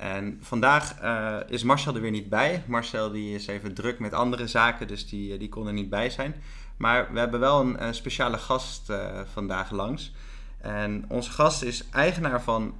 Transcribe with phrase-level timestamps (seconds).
[0.00, 2.62] En vandaag uh, is Marcel er weer niet bij.
[2.66, 6.10] Marcel die is even druk met andere zaken, dus die, die kon er niet bij
[6.10, 6.34] zijn.
[6.76, 8.92] Maar we hebben wel een, een speciale gast
[9.32, 10.12] vandaag langs.
[10.58, 12.74] En onze gast is eigenaar van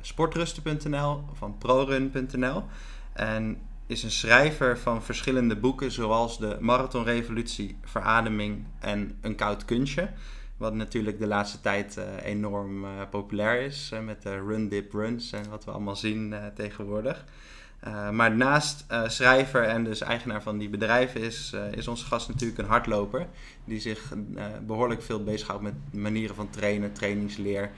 [0.00, 2.64] sportrusten.nl, van prorun.nl.
[3.12, 10.08] En is een schrijver van verschillende boeken, zoals de Marathonrevolutie, Verademing en Een Koud Kunstje.
[10.56, 13.90] Wat natuurlijk de laatste tijd uh, enorm uh, populair is.
[13.94, 17.24] Uh, met de run dip runs en wat we allemaal zien tegenwoordig.
[18.12, 22.66] maar naast schrijver en dus eigenaar van die bedrijven is, is onze gast natuurlijk een
[22.66, 23.26] hardloper.
[23.64, 24.12] Die zich
[24.66, 27.70] behoorlijk veel bezighoudt met manieren van trainen, trainingsleer,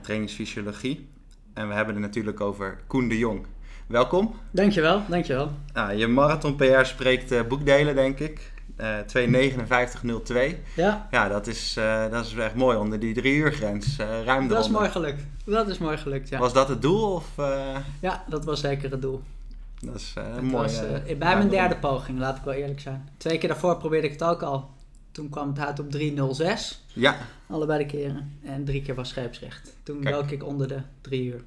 [0.00, 1.08] trainingsfysiologie.
[1.54, 3.46] En we hebben het natuurlijk over Koen de Jong.
[3.86, 4.34] Welkom.
[4.50, 5.50] Dankjewel, dankjewel.
[5.72, 8.51] Ah, je marathon PR spreekt boekdelen, denk ik.
[8.82, 10.56] Uh, 2.59.02.
[10.76, 11.08] Ja.
[11.10, 13.98] Ja, dat is, uh, dat is echt mooi onder die drie uur grens.
[13.98, 14.56] Uh, ruim eronder.
[14.56, 15.22] Dat is mooi gelukt.
[15.44, 16.38] Dat is mooi gelukt, ja.
[16.38, 17.12] Was dat het doel?
[17.12, 17.76] Of, uh...
[18.00, 19.22] Ja, dat was zeker het doel.
[19.80, 20.50] Dat is mooi.
[20.52, 23.08] Was, bij mijn derde poging, laat ik wel eerlijk zijn.
[23.16, 24.70] Twee keer daarvoor probeerde ik het ook al.
[25.12, 26.46] Toen kwam het uit op 3.06.
[26.86, 27.16] Ja.
[27.46, 28.38] Allebei de keren.
[28.44, 29.76] En drie keer was scheepsrecht.
[29.82, 31.42] Toen dook ik onder de drie uur.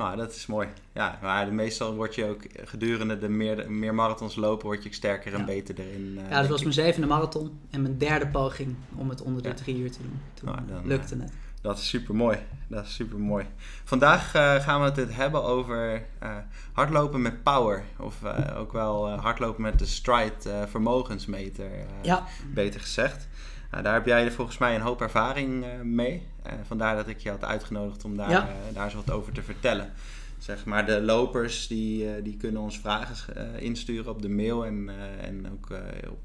[0.00, 0.68] Nou, dat is mooi.
[0.92, 5.34] Ja, maar meestal word je ook gedurende de meer, meer marathons lopen, word je sterker
[5.34, 6.18] en beter erin.
[6.18, 9.54] Uh, ja, dat was mijn zevende marathon en mijn derde poging om het onder de
[9.54, 10.20] drie uur te doen.
[10.34, 11.32] Toen nou, dan, lukte het.
[11.60, 12.38] Dat is super mooi.
[12.68, 13.46] Dat is super mooi.
[13.84, 16.36] Vandaag uh, gaan we het hebben over uh,
[16.72, 17.84] hardlopen met power.
[17.98, 18.24] Of
[18.56, 21.70] ook wel hardlopen met de stride vermogensmeter.
[22.02, 22.26] ja.
[22.54, 23.28] Beter gezegd.
[23.70, 26.22] Nou, daar heb jij volgens mij een hoop ervaring uh, mee.
[26.46, 28.42] Uh, vandaar dat ik je had uitgenodigd om daar, ja.
[28.42, 29.92] uh, daar eens wat over te vertellen.
[30.38, 35.52] Zeg maar, de lopers die, die kunnen ons vragen insturen op de mail en, en
[35.52, 35.68] ook
[36.08, 36.20] op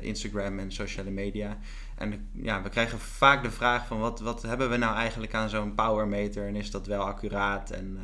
[0.00, 1.58] Instagram en sociale media.
[1.94, 5.48] En ja, we krijgen vaak de vraag van wat, wat hebben we nou eigenlijk aan
[5.48, 7.98] zo'n powermeter en is dat wel accuraat en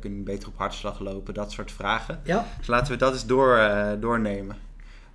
[0.00, 2.20] kunnen we beter op hartslag lopen, dat soort vragen.
[2.24, 2.46] Ja.
[2.58, 3.70] Dus laten we dat eens door,
[4.00, 4.56] doornemen.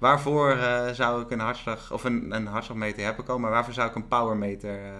[0.01, 3.89] Waarvoor uh, zou ik een hartslag of een, een hartslagmeter hebben komen, maar waarvoor zou
[3.89, 4.91] ik een powermeter uh,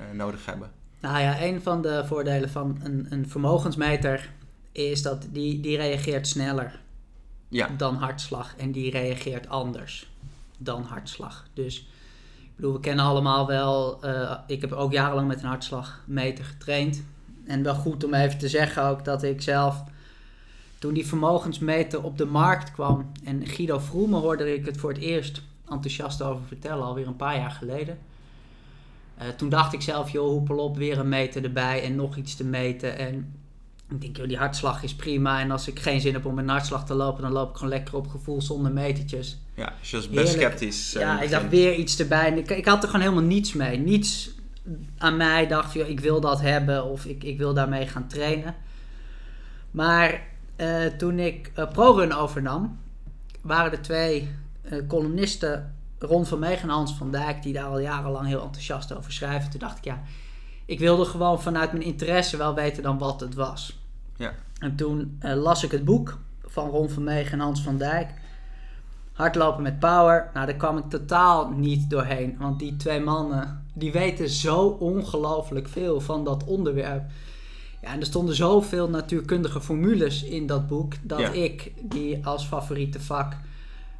[0.00, 0.70] uh, nodig hebben?
[1.00, 4.30] Nou ja, een van de voordelen van een, een vermogensmeter
[4.72, 6.80] is dat die, die reageert sneller
[7.48, 7.68] ja.
[7.76, 10.12] dan hartslag en die reageert anders
[10.58, 11.46] dan hartslag.
[11.54, 11.88] Dus
[12.40, 14.00] ik bedoel, we kennen allemaal wel,
[14.46, 17.02] ik heb ook jarenlang met een hartslagmeter getraind.
[17.46, 19.84] En wel goed om even te zeggen ook dat ik zelf
[20.84, 25.00] toen die vermogensmeter op de markt kwam en Guido Vroemen hoorde ik het voor het
[25.00, 27.98] eerst enthousiast over vertellen, alweer een paar jaar geleden.
[29.18, 32.36] Uh, toen dacht ik zelf, joh, hoepel op, weer een meter erbij en nog iets
[32.36, 32.98] te meten.
[32.98, 33.34] En
[33.90, 35.40] ik denk, joh, die hartslag is prima.
[35.40, 37.72] En als ik geen zin heb om een hartslag te lopen, dan loop ik gewoon
[37.72, 39.38] lekker op gevoel zonder metertjes.
[39.54, 40.94] Ja, dus je was best sceptisch.
[40.94, 42.26] Uh, ja, ik dacht weer iets erbij.
[42.26, 43.78] En ik, ik had er gewoon helemaal niets mee.
[43.78, 44.30] Niets
[44.98, 48.54] aan mij dacht, joh, ik wil dat hebben of ik, ik wil daarmee gaan trainen.
[49.70, 52.78] Maar uh, toen ik uh, ProRun overnam,
[53.40, 54.28] waren er twee
[54.62, 58.96] uh, columnisten, Ron van Meeg en Hans van Dijk, die daar al jarenlang heel enthousiast
[58.96, 59.50] over schrijven.
[59.50, 60.02] Toen dacht ik, ja,
[60.64, 63.78] ik wilde gewoon vanuit mijn interesse wel weten dan wat het was.
[64.16, 64.32] Ja.
[64.58, 68.14] En toen las ik het boek van Ron van Meeg en Hans van Dijk.
[69.12, 70.30] Hardlopen met power.
[70.34, 72.36] Nou, daar kwam ik totaal niet doorheen.
[72.38, 77.04] Want die twee mannen, die weten zo ongelooflijk veel van dat onderwerp.
[77.84, 81.30] Ja, en er stonden zoveel natuurkundige formules in dat boek dat ja.
[81.30, 83.36] ik, die als favoriete vak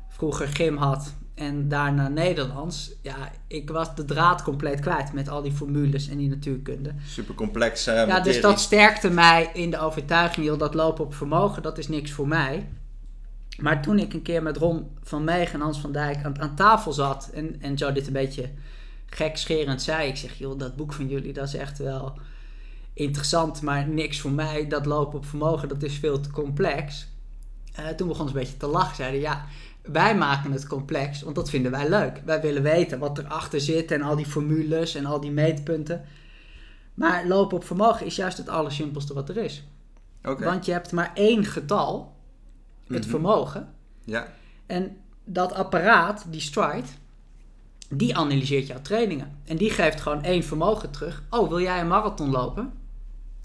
[0.08, 5.42] vroeger gym had en daarna Nederlands, ja, ik was de draad compleet kwijt met al
[5.42, 6.94] die formules en die natuurkunde.
[7.06, 7.88] Super complex.
[7.88, 11.78] Uh, ja, dus dat sterkte mij in de overtuiging, joh, dat lopen op vermogen, dat
[11.78, 12.68] is niks voor mij.
[13.58, 16.56] Maar toen ik een keer met Ron van Meeg en Hans van Dijk aan, aan
[16.56, 18.50] tafel zat en, en zo dit een beetje
[19.06, 22.18] gekscherend zei, ik zeg, joh, dat boek van jullie, dat is echt wel
[22.94, 24.68] interessant, maar niks voor mij.
[24.68, 27.08] Dat lopen op vermogen, dat is veel te complex.
[27.80, 28.96] Uh, toen begon ze een beetje te lachen.
[28.96, 29.44] Zeiden ja,
[29.82, 32.22] wij maken het complex, want dat vinden wij leuk.
[32.24, 36.04] Wij willen weten wat erachter zit en al die formules en al die meetpunten.
[36.94, 39.64] Maar lopen op vermogen is juist het allersimpelste wat er is.
[40.22, 40.48] Okay.
[40.48, 42.16] Want je hebt maar één getal,
[42.80, 43.10] het Mm-hmm.
[43.10, 43.74] vermogen.
[44.04, 44.26] Ja.
[44.66, 46.88] En dat apparaat, die stride,
[47.88, 49.38] die analyseert jouw trainingen.
[49.44, 51.22] En die geeft gewoon één vermogen terug.
[51.30, 52.72] Oh, wil jij een marathon lopen?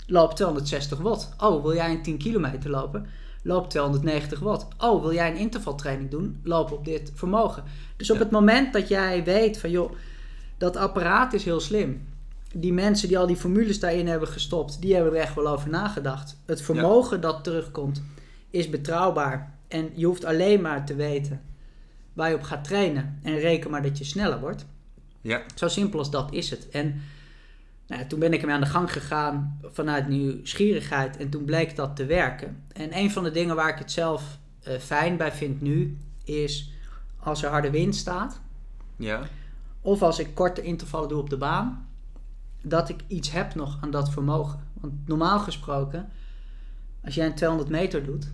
[0.09, 1.29] Loop 260 watt.
[1.37, 3.05] Oh, wil jij een 10 kilometer lopen?
[3.43, 4.67] Loop 290 watt.
[4.77, 6.39] Oh, wil jij een intervaltraining doen?
[6.43, 7.63] Loop op dit vermogen.
[7.97, 8.21] Dus op Ja.
[8.23, 9.91] het moment dat jij weet van joh,
[10.57, 12.07] dat apparaat is heel slim.
[12.53, 15.69] Die mensen die al die formules daarin hebben gestopt, die hebben er echt wel over
[15.69, 16.37] nagedacht.
[16.45, 18.01] Het vermogen dat terugkomt
[18.49, 19.57] is betrouwbaar.
[19.67, 21.41] En je hoeft alleen maar te weten
[22.13, 23.19] waar je op gaat trainen.
[23.23, 24.65] En reken maar dat je sneller wordt.
[25.21, 26.69] Ja, Zo simpel als dat is het.
[26.69, 27.01] En
[27.89, 31.17] nou toen ben ik ermee aan de gang gegaan vanuit nieuwsgierigheid.
[31.17, 32.63] En toen bleek dat te werken.
[32.73, 36.71] En een van de dingen waar ik het zelf eh, fijn bij vind nu, is
[37.19, 38.41] als er harde wind staat.
[38.95, 39.27] ja,
[39.81, 41.87] Of als ik korte intervallen doe op de baan.
[42.61, 44.59] Dat ik iets heb nog aan dat vermogen.
[44.73, 46.09] Want normaal gesproken,
[47.03, 48.31] als jij een 200 meter doet.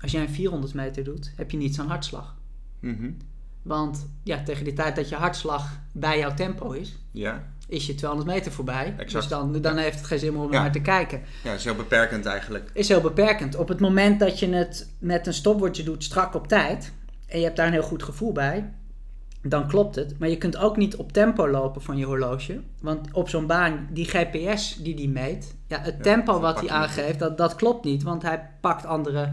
[0.00, 2.36] Als jij een 400 meter doet, heb je niets aan hartslag.
[2.80, 3.10] mhm,
[3.62, 7.42] Want ja, tegen die tijd dat je hartslag bij jouw tempo is, ja.
[7.68, 8.94] is je 200 meter voorbij.
[8.96, 9.12] Exact.
[9.12, 10.60] Dus dan, dan heeft het geen zin meer om Ja.
[10.60, 11.22] naar te kijken.
[11.44, 12.70] Ja, zo beperkend eigenlijk.
[12.72, 13.56] Is heel beperkend.
[13.56, 16.92] Op het moment dat je het met een stopwatch doet strak op tijd,
[17.26, 18.72] en je hebt daar een heel goed gevoel bij,
[19.42, 20.18] dan klopt het.
[20.18, 22.60] Maar je kunt ook niet op tempo lopen van je horloge.
[22.80, 26.68] Want op zo'n baan, die GPS die die meet, ja, het Ja, tempo wat hij
[26.70, 28.02] aangeeft, dat, dat klopt niet.
[28.02, 29.32] Want hij pakt andere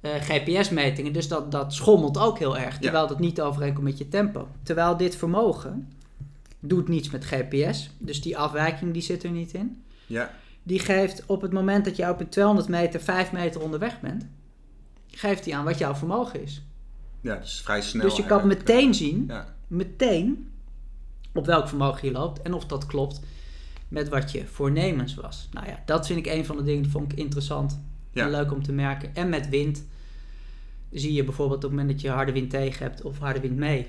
[0.00, 1.12] eh, GPS-metingen.
[1.12, 2.78] Dus dat, dat schommelt ook heel erg.
[2.78, 4.48] Terwijl dat niet overeenkomt met je tempo.
[4.62, 5.92] Terwijl dit vermogen
[6.60, 7.90] doet niets met GPS.
[7.98, 9.82] Dus die afwijking die zit er niet in.
[10.06, 10.30] Ja,
[10.62, 14.26] Die geeft op het moment dat je op een 200 meter 5 meter onderweg bent,
[15.10, 16.62] geeft hij aan wat jouw vermogen is.
[17.20, 20.48] ja dus vrij snel dus je kan meteen zien, Ja, meteen,
[21.34, 23.20] op welk vermogen je loopt en of dat klopt
[23.88, 25.48] met wat je voornemens was.
[25.52, 27.80] Nou ja, dat vind ik een van de dingen die vond ik interessant
[28.12, 28.28] Ja.
[28.28, 29.14] leuk om te merken.
[29.14, 29.84] En met wind
[30.90, 33.56] zie je bijvoorbeeld op het moment dat je harde wind tegen hebt of harde wind
[33.56, 33.86] mee.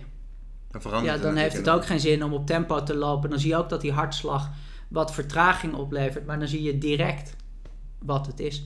[0.72, 3.30] dan verandert Ja, dan heeft het ook geen zin om op tempo te lopen.
[3.30, 4.50] Dan zie je ook dat die hartslag
[4.88, 6.26] wat vertraging oplevert.
[6.26, 7.36] Maar dan zie je direct
[8.00, 8.64] wat het is.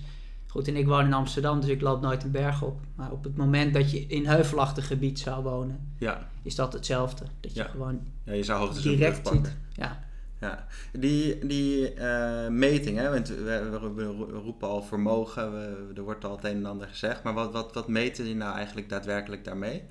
[0.48, 2.80] Goed, en ik woon in Amsterdam, dus ik loop nooit een berg op.
[2.96, 7.26] Maar op het moment dat je in heuvelachtig gebied zou wonen, Ja, is dat hetzelfde.
[7.40, 7.68] Dat je Ja.
[7.68, 9.56] gewoon ja je zou direct ziet.
[9.74, 10.04] Ja.
[10.44, 13.94] Ja, die, die eh, meting, hè, want we, we-
[14.26, 17.52] we roepen al vermogen, we, er wordt al het een en ander gezegd, maar wat,
[17.52, 19.84] wat, wat meten die nou eigenlijk daadwerkelijk daarmee?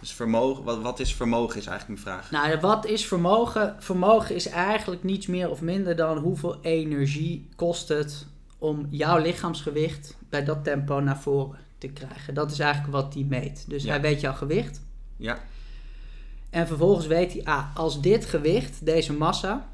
[0.00, 2.30] Dus vermogen, wat, wat is vermogen is eigenlijk mijn vraag.
[2.30, 3.76] Nou, wat is vermogen?
[3.78, 8.26] Vermogen is eigenlijk niets meer of minder dan hoeveel energie kost het
[8.58, 12.34] om jouw lichaamsgewicht bij dat tempo naar voren te krijgen.
[12.34, 13.64] Dat is eigenlijk wat die meet.
[13.68, 13.90] Dus Ja.
[13.90, 14.82] hij weet jouw gewicht.
[15.16, 15.38] Ja,
[16.50, 19.68] En vervolgens weet hij, ah, als dit gewicht, deze massa,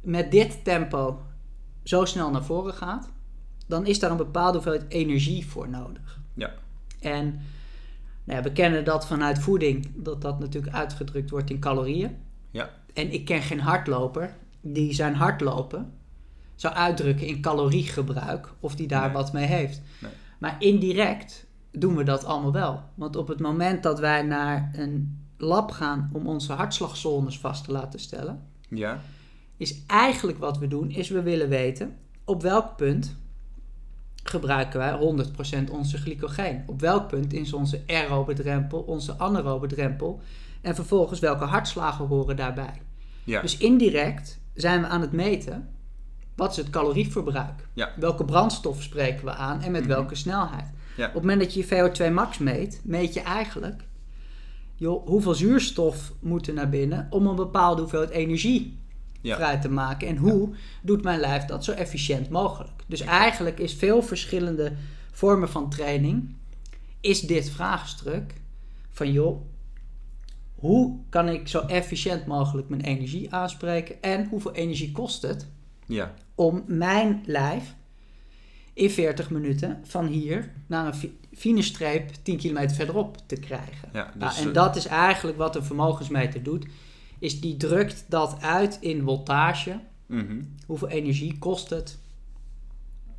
[0.00, 1.22] met dit tempo
[1.82, 3.08] zo snel naar voren gaat,
[3.66, 6.20] dan is daar een bepaalde hoeveelheid energie voor nodig.
[6.34, 6.54] Ja.
[7.00, 7.24] En
[8.24, 12.16] nou ja, we kennen dat vanuit voeding, dat dat natuurlijk uitgedrukt wordt in calorieën.
[12.50, 12.70] Ja.
[12.94, 15.92] En ik ken geen hardloper die zijn hardlopen
[16.54, 19.12] zou uitdrukken in caloriegebruik of die daar Nee.
[19.12, 19.80] wat mee heeft.
[20.00, 20.10] Nee.
[20.38, 22.82] Maar indirect doen we dat allemaal wel.
[22.94, 27.72] Want op het moment dat wij naar een lab gaan om onze hartslagzones vast te
[27.72, 29.00] laten stellen, ja,
[29.58, 33.16] is eigenlijk wat we doen, is we willen weten op welk punt
[34.22, 34.98] gebruiken wij
[35.66, 36.62] 100% onze glycogeen.
[36.66, 40.20] Op welk punt is onze aerobe drempel, onze anaerobe drempel
[40.60, 42.82] en vervolgens welke hartslagen horen daarbij.
[43.24, 45.68] ja, Dus indirect zijn we aan het meten
[46.34, 47.68] wat is het calorieverbruik.
[47.72, 47.90] Ja.
[47.96, 49.90] Welke brandstof spreken we aan en met Mhm.
[49.90, 50.70] welke snelheid.
[50.96, 51.06] Ja.
[51.06, 53.82] Op het moment dat je je VO2 max meet, meet je eigenlijk
[54.74, 58.77] joh, hoeveel zuurstof moet er naar binnen om een bepaalde hoeveelheid energie
[59.20, 59.36] Ja.
[59.36, 60.08] vrij te maken.
[60.08, 62.82] En hoe doet mijn lijf dat zo efficiënt mogelijk?
[62.86, 64.72] Dus eigenlijk is veel verschillende
[65.12, 66.34] vormen van training,
[67.00, 68.34] is dit vraagstuk
[68.90, 69.40] van joh,
[70.54, 75.46] hoe kan ik zo efficiënt mogelijk mijn energie aanspreken en hoeveel energie kost het
[75.86, 77.74] ja, om mijn lijf
[78.72, 83.88] in 40 minuten van hier naar een fi- finishstreep 10 kilometer verderop te krijgen.
[83.92, 84.12] ja.
[84.16, 86.66] Nou, Dus, en eh, dat is eigenlijk wat een vermogensmeter doet.
[87.18, 89.80] Is die drukt dat uit in voltage.
[90.06, 91.98] mhm, Hoeveel energie kost het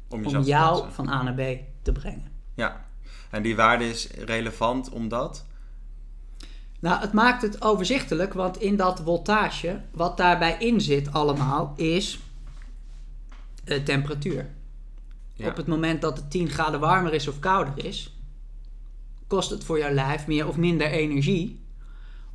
[0.09, 2.31] om om jou van A naar B te brengen?
[2.53, 2.85] Ja,
[3.29, 5.45] en die waarde is relevant omdat...
[6.79, 12.19] Nou, het maakt het overzichtelijk, want in dat voltage, wat daarbij in zit allemaal, is
[13.63, 14.49] eh, temperatuur.
[15.33, 18.17] Ja, Op het moment dat het 10 graden warmer is of kouder is,
[19.27, 21.59] kost het voor jouw lijf meer of minder energie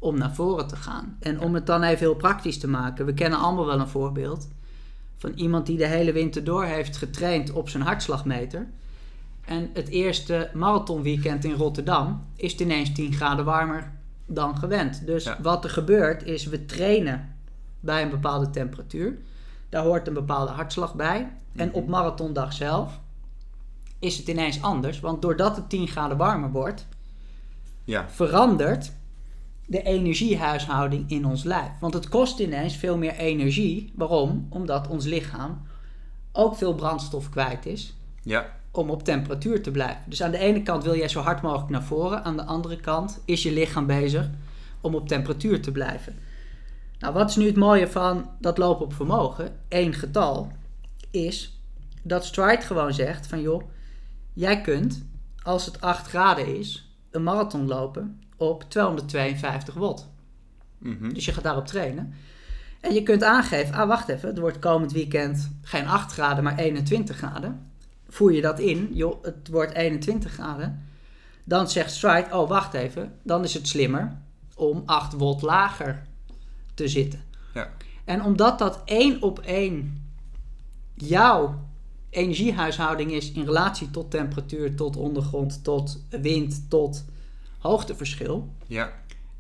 [0.05, 1.17] om naar voren te gaan.
[1.21, 4.49] En om het dan even heel praktisch te maken, we kennen allemaal wel een voorbeeld
[5.17, 8.67] van iemand die de hele winter door heeft getraind op zijn hartslagmeter.
[9.45, 13.93] En het eerste marathonweekend in Rotterdam is het ineens 10 graden warmer
[14.27, 15.07] dan gewend.
[15.07, 15.39] Dus Ja.
[15.43, 17.35] wat er gebeurt is, we trainen
[17.81, 19.19] bij een bepaalde temperatuur.
[19.69, 21.33] Daar hoort een bepaalde hartslag bij.
[21.57, 21.77] En Mhm.
[21.77, 23.01] op marathondag zelf
[23.99, 25.01] is het ineens anders.
[25.01, 26.87] Want doordat het 10 graden warmer wordt,
[27.85, 28.93] Ja, verandert
[29.67, 31.71] de energiehuishouding in ons lijf.
[31.81, 33.93] Want het kost ineens veel meer energie.
[33.95, 34.47] Waarom?
[34.51, 35.63] Omdat ons lichaam
[36.33, 40.03] ook veel brandstof kwijt is ja, om op temperatuur te blijven.
[40.07, 42.77] Dus aan de ene kant wil jij zo hard mogelijk naar voren, aan de andere
[42.77, 44.31] kant is je lichaam bezig
[44.81, 46.15] om op temperatuur te blijven.
[46.99, 49.61] Nou, wat is nu het mooie van dat lopen op vermogen?
[49.69, 50.53] Eén getal
[51.11, 51.61] is
[52.03, 53.63] dat Stride gewoon zegt van joh,
[54.33, 55.07] jij kunt
[55.43, 60.09] als het 8 graden is een marathon lopen op 252 watt.
[60.79, 62.15] mhm, Dus je gaat daarop trainen.
[62.81, 66.59] En je kunt aangeven, ah wacht even, het wordt komend weekend geen 8 graden, maar
[66.59, 67.71] 21 graden.
[68.09, 70.83] Voer je dat in, joh, het wordt 21 graden.
[71.45, 74.17] Dan zegt Stride, oh wacht even, dan is het slimmer
[74.55, 76.03] om 8 watt lager
[76.75, 77.23] te zitten.
[77.55, 77.71] Ja.
[78.05, 80.05] En omdat dat één op één
[80.95, 81.65] jouw
[82.11, 87.05] energiehuishouding is in relatie tot temperatuur, tot ondergrond, tot wind, tot
[87.69, 88.93] hoogteverschil, ja,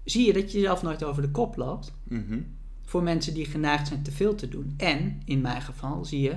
[0.05, 2.41] zie je dat je jezelf nooit over de kop loopt mhm,
[2.85, 4.75] voor mensen die geneigd zijn te veel te doen.
[4.77, 6.37] En in mijn geval zie je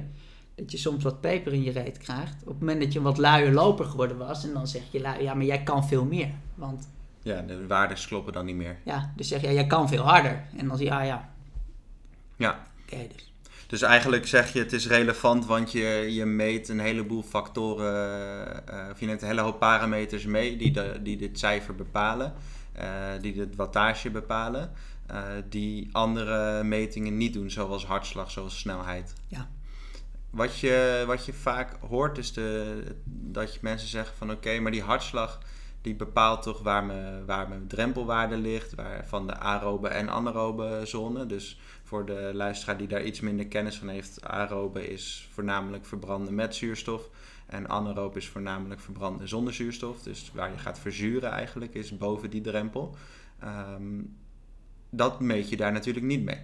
[0.56, 2.42] dat je soms wat peper in je reet krijgt.
[2.42, 4.44] Op het moment dat je een wat luier loper geworden was.
[4.44, 6.32] En dan zeg je, ja, maar jij kan veel meer.
[6.56, 6.90] Want
[7.22, 8.78] ja, de waardes kloppen dan niet meer.
[8.86, 10.46] ja, dus zeg je, ja, jij kan veel harder.
[10.58, 11.34] En dan zeg je, ja, ja,
[12.36, 13.27] Ja, oké dus.
[13.68, 18.90] Dus eigenlijk zeg je het is relevant, want je, je meet een heleboel factoren, eh,
[18.92, 22.34] of je neemt een hele hoop parameters mee die, de, die dit cijfer bepalen,
[22.72, 22.88] eh,
[23.22, 24.72] die de wattage bepalen,
[25.08, 29.14] eh, die andere metingen niet doen, zoals hartslag, zoals snelheid.
[29.28, 29.50] Ja.
[30.30, 34.72] Wat je, wat je vaak hoort is de, dat je mensen zeggen van oké, maar
[34.72, 35.40] die hartslag
[35.88, 40.82] die bepaalt toch waar mijn, waar mijn drempelwaarde ligt, waar, van de aerobe en anaerobe
[40.84, 41.26] zone.
[41.26, 46.36] Dus voor de luisteraar die daar iets minder kennis van heeft, aerobe is voornamelijk verbranden
[46.36, 47.10] met zuurstof.
[47.46, 50.02] En anaerobe is voornamelijk verbranden zonder zuurstof.
[50.02, 52.96] Dus waar je gaat verzuren eigenlijk is boven die drempel.
[53.40, 54.02] Ehm,
[54.90, 56.40] dat meet je daar natuurlijk niet mee.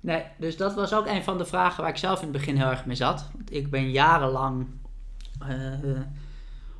[0.00, 2.56] Nee, dus dat was ook een van de vragen waar ik zelf in het begin
[2.56, 3.28] heel erg mee zat.
[3.32, 4.66] Want ik ben jarenlang
[5.40, 6.00] eh,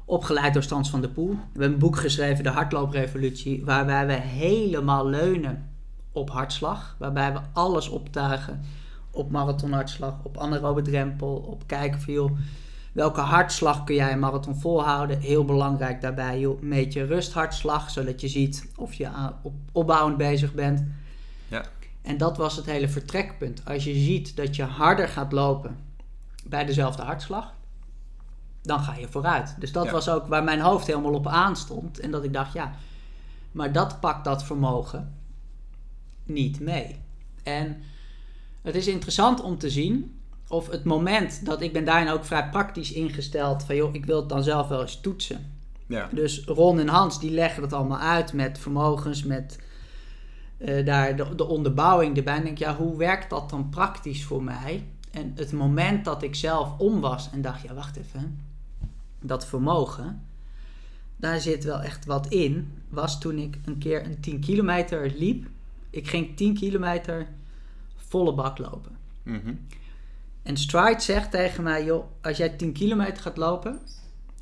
[0.07, 1.29] opgeleid door Stans van der Poel.
[1.29, 5.69] We hebben een boek geschreven, De Hardlooprevolutie, waarbij we helemaal leunen
[6.13, 6.97] op hartslag.
[6.99, 8.61] Waarbij we alles optuigen
[9.11, 12.31] op marathonhartslag, op anaerobe drempel, op kijken van joh,
[12.93, 15.21] welke hartslag kun jij een marathon volhouden.
[15.21, 19.09] Heel belangrijk daarbij, joh, meet je rusthartslag, zodat je ziet of je
[19.43, 20.85] op, opbouwend bezig bent.
[21.49, 21.65] Ja.
[22.03, 23.63] En dat was het hele vertrekpunt.
[23.65, 25.77] Als je ziet dat je harder gaat lopen
[26.45, 27.55] bij dezelfde hartslag,
[28.67, 29.57] dan ga je vooruit.
[29.59, 29.91] Dus dat Ja.
[29.93, 32.01] was ook waar mijn hoofd helemaal op aanstond.
[32.01, 32.73] En dat ik dacht, ja,
[33.53, 35.15] maar dat pakt dat vermogen
[36.25, 37.01] niet mee.
[37.43, 37.77] En
[38.63, 42.49] het is interessant om te zien of het moment dat ik ben daarin ook vrij
[42.51, 45.55] praktisch ingesteld van joh, ik wil het dan zelf wel eens toetsen.
[45.87, 49.59] Ja, Dus Ron en Hans die leggen het allemaal uit met vermogens, met
[50.59, 52.37] eh, daar de, de onderbouwing erbij.
[52.37, 54.87] En denk, ja, hoe werkt dat dan praktisch voor mij?
[55.11, 58.41] En het moment dat ik zelf om was en dacht, ja, wacht even,
[59.27, 60.27] dat vermogen,
[61.17, 65.47] daar zit wel echt wat in, was toen ik een keer een 10 kilometer liep.
[65.91, 67.27] Ik ging 10 kilometer
[67.97, 68.97] volle bak lopen.
[69.23, 69.55] mhm,
[70.43, 73.79] En Stride zegt tegen mij, joh, als jij 10 kilometer gaat lopen,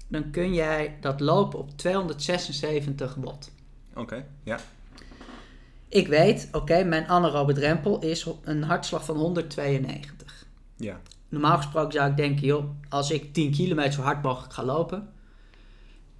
[0.08, 3.52] dan kun jij dat lopen op 276 watt.
[3.94, 4.58] oké, ja,
[5.88, 10.46] Ik weet, oké, mijn anaerobe drempel is een hartslag van 192.
[10.76, 11.00] ja,
[11.34, 15.08] Normaal gesproken zou ik denken, joh, als ik 10 kilometer zo hard mogelijk ga lopen,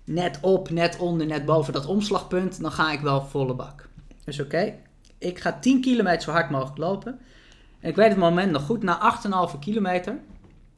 [0.05, 3.89] net op, net onder, net boven dat omslagpunt, dan ga ik wel volle bak.
[4.25, 4.75] Dus oké,
[5.19, 7.19] ik ga 10 kilometer zo hard mogelijk lopen.
[7.81, 9.19] En ik weet het moment nog goed, na
[9.53, 10.21] 8,5 kilometer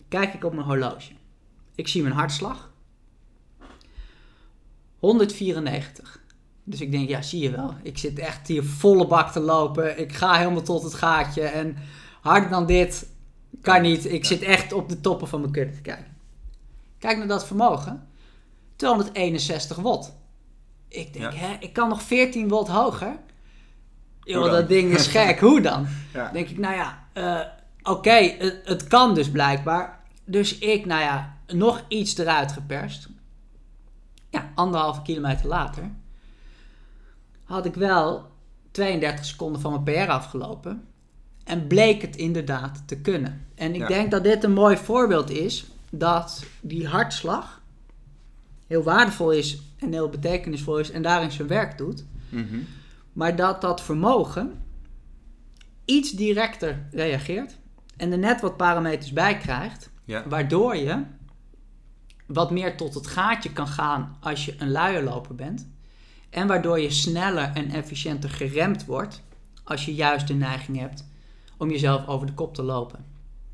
[0.09, 1.13] kijk ik op mijn horloge.
[1.75, 2.71] Ik zie mijn hartslag.
[4.99, 6.21] 194.
[6.65, 7.75] Dus ik denk, ja, zie je wel.
[7.83, 9.99] Ik zit echt hier volle bak te lopen.
[9.99, 11.43] Ik ga helemaal tot het gaatje.
[11.43, 11.77] En
[12.21, 13.07] harder dan dit
[13.61, 14.13] kan niet.
[14.13, 16.17] Ik zit echt op de toppen van mijn kudde te kijken.
[16.99, 18.09] Kijk naar dat vermogen.
[18.77, 20.15] 261 watt.
[20.89, 21.39] Ik denk, Ja.
[21.39, 23.19] hè, ik kan nog 14 watt hoger.
[24.21, 25.41] Joh, dat ding is gek.
[25.49, 25.87] Hoe dan?
[26.13, 27.41] ja, denk ik, nou ja, eh,
[27.83, 30.01] oké, het, het kan dus blijkbaar.
[30.25, 33.09] Dus ik, nou ja, nog iets eruit geperst.
[34.31, 35.91] Ja, anderhalve kilometer later
[37.45, 38.31] had ik wel
[38.71, 40.85] 32 seconden van mijn PR afgelopen.
[41.47, 43.47] En bleek het inderdaad te kunnen.
[43.55, 43.87] En ik Ja.
[43.87, 47.61] denk dat dit een mooi voorbeeld is dat die hartslag
[48.67, 52.05] heel waardevol is en heel betekenisvol is en daarin zijn werk doet.
[52.29, 52.57] mhm,
[53.13, 54.63] Maar dat dat vermogen
[55.85, 57.57] iets directer reageert
[57.97, 61.03] en er net wat parameters bij krijgt, ja, waardoor je
[62.27, 65.69] wat meer tot het gaatje kan gaan als je een luie loper bent.
[66.31, 69.23] En waardoor je sneller en efficiënter geremd wordt
[69.65, 71.05] als je juist de neiging hebt
[71.57, 73.05] om jezelf over de kop te lopen.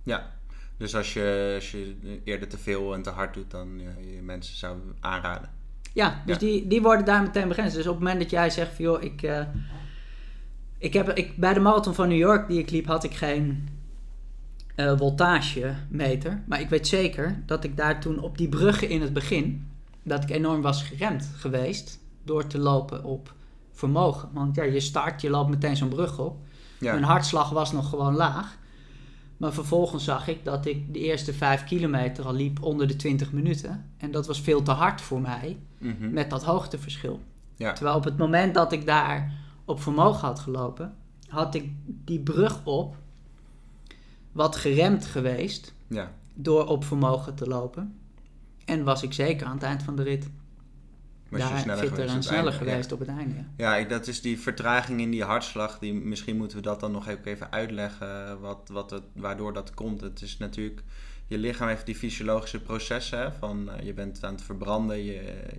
[0.03, 0.33] Ja,
[0.77, 4.23] dus als je, als je eerder te veel en te hard doet dan je, je
[4.23, 5.51] mensen zou aanraden.
[5.93, 6.41] Ja, dus Ja.
[6.41, 7.75] Die, die worden daar meteen begrensd.
[7.77, 9.47] Dus op het moment dat jij zegt van joh, ik, eh,
[10.79, 13.69] ik heb, ik, bij de marathon van New York die ik liep had ik geen
[14.75, 16.43] eh voltagemeter.
[16.47, 19.69] Maar ik weet zeker dat ik daar toen op die bruggen in het begin,
[20.03, 23.35] dat ik enorm was geremd geweest door te lopen op
[23.73, 24.29] vermogen.
[24.33, 26.37] Want ja, je start, je loopt meteen zo'n brug op.
[26.83, 28.59] Ja, Mijn hartslag was nog gewoon laag.
[29.37, 33.33] Maar vervolgens zag ik dat ik de eerste 5 kilometer al liep onder de 20
[33.33, 33.91] minuten.
[33.97, 36.13] En dat was veel te hard voor mij Mhm.
[36.13, 37.21] met dat hoogteverschil.
[37.57, 37.73] ja.
[37.73, 39.33] Terwijl op het moment dat ik daar
[39.65, 40.95] op vermogen had gelopen,
[41.29, 42.97] had ik die brug op
[44.33, 46.11] wat geremd geweest ja.
[46.35, 47.97] door op vermogen te lopen.
[48.65, 50.31] En was ik zeker aan het eind van de rit
[51.33, 52.71] Was je daar sneller fitter en het sneller einde, ja.
[52.71, 53.45] geweest op het einde.
[53.57, 53.81] ja.
[53.85, 55.79] Dat is die vertraging in die hartslag.
[55.79, 60.01] Die, misschien moeten we dat dan nog even- uitleggen, wat, wat het, waardoor dat komt.
[60.01, 60.83] Het is natuurlijk,
[61.27, 65.19] je lichaam heeft die fysiologische processen van eh, je bent aan het verbranden je,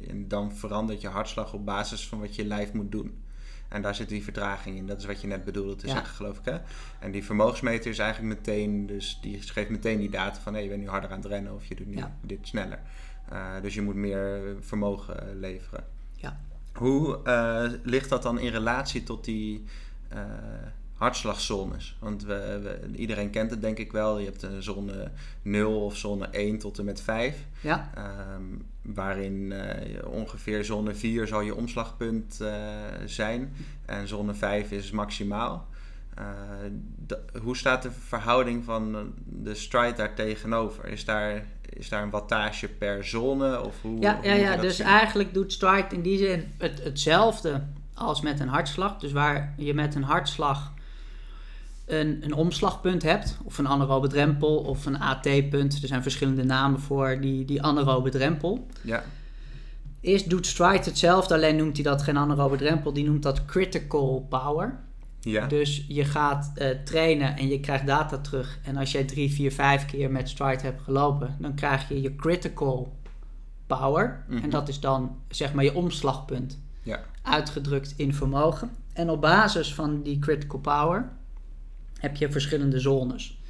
[0.09, 3.21] en dan verandert je hartslag op basis van wat je lijf moet doen.
[3.69, 4.87] En daar zit die vertraging in.
[4.87, 5.93] Dat is wat je net bedoelde te Ja.
[5.93, 6.45] zeggen, geloof ik.
[6.45, 6.57] Hè?
[6.99, 10.69] En die vermogensmeter is eigenlijk meteen, dus die geeft meteen die data van hé, je
[10.69, 12.79] bent nu harder aan het rennen of je doet nu dit sneller.
[13.33, 15.83] Eh, dus je moet meer vermogen eh, leveren.
[16.15, 16.39] Ja.
[16.73, 19.63] Hoe eh, ligt dat dan in relatie tot die
[20.93, 21.97] hartslagzones?
[21.99, 24.19] Want we, we- iedereen kent het denk ik wel.
[24.19, 25.11] Je hebt een zone
[25.41, 27.45] 0 of zone 1 tot en met 5.
[27.61, 28.43] Ja, Ehm,
[28.81, 29.53] waarin
[30.05, 32.39] ongeveer zone 4 zal je omslagpunt
[33.05, 33.53] zijn.
[33.85, 35.67] En zone 5 is maximaal.
[37.41, 40.85] Hoe staat de verhouding van de stride daar tegenover?
[40.85, 43.61] Is daar, is daar een wattage per zone?
[43.63, 44.85] Of hoe, ja, hoe ja, ja dus zien?
[44.85, 48.97] eigenlijk doet Stride in die zin het, hetzelfde als met een hartslag.
[48.97, 50.71] Dus waar je met een hartslag
[51.85, 55.81] een, een omslagpunt hebt, of een anaerobe drempel, of een AT-punt.
[55.81, 58.67] Er zijn verschillende namen voor die, die anaerobe drempel.
[58.81, 59.03] Ja,
[60.03, 64.25] Eerst doet Stride hetzelfde, alleen noemt hij dat geen anaerobe drempel, die noemt dat critical
[64.29, 64.79] power.
[65.23, 68.59] Ja, Dus je gaat eh, trainen en je krijgt data terug.
[68.63, 72.15] En als jij drie, vier, vijf keer met Stride hebt gelopen, dan krijg je je
[72.15, 72.97] critical
[73.67, 74.25] power.
[74.27, 74.43] Mhm.
[74.43, 76.59] En dat is dan zeg maar je omslagpunt.
[76.81, 76.99] Ja.
[77.21, 78.71] Uitgedrukt in vermogen.
[78.93, 81.11] En op basis van die critical power
[81.99, 83.41] heb je verschillende zones.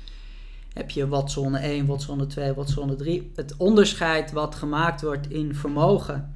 [0.74, 3.32] Heb je watzone 1, watzone 2, watzone 3.
[3.36, 6.36] Het onderscheid wat gemaakt wordt in vermogen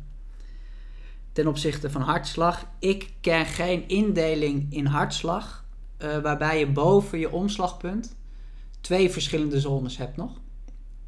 [1.38, 2.66] ten opzichte van hartslag.
[2.80, 5.66] Ik ken geen indeling in hartslag
[5.98, 8.16] eh, waarbij je boven je omslagpunt
[8.82, 10.32] twee verschillende zones hebt nog.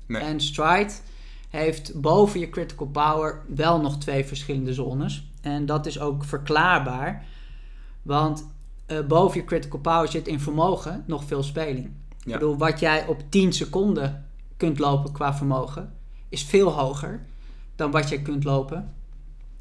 [0.07, 0.21] Nee.
[0.21, 0.91] En Stride
[1.49, 5.31] heeft boven je critical power wel nog twee verschillende zones.
[5.41, 7.25] En dat is ook verklaarbaar,
[8.01, 8.47] want
[8.85, 11.91] eh, boven je critical power zit in vermogen nog veel speling.
[12.23, 14.25] Ik bedoel, wat jij op 10 seconden
[14.57, 15.93] kunt lopen qua vermogen,
[16.29, 17.25] is veel hoger
[17.75, 18.97] dan wat jij kunt lopen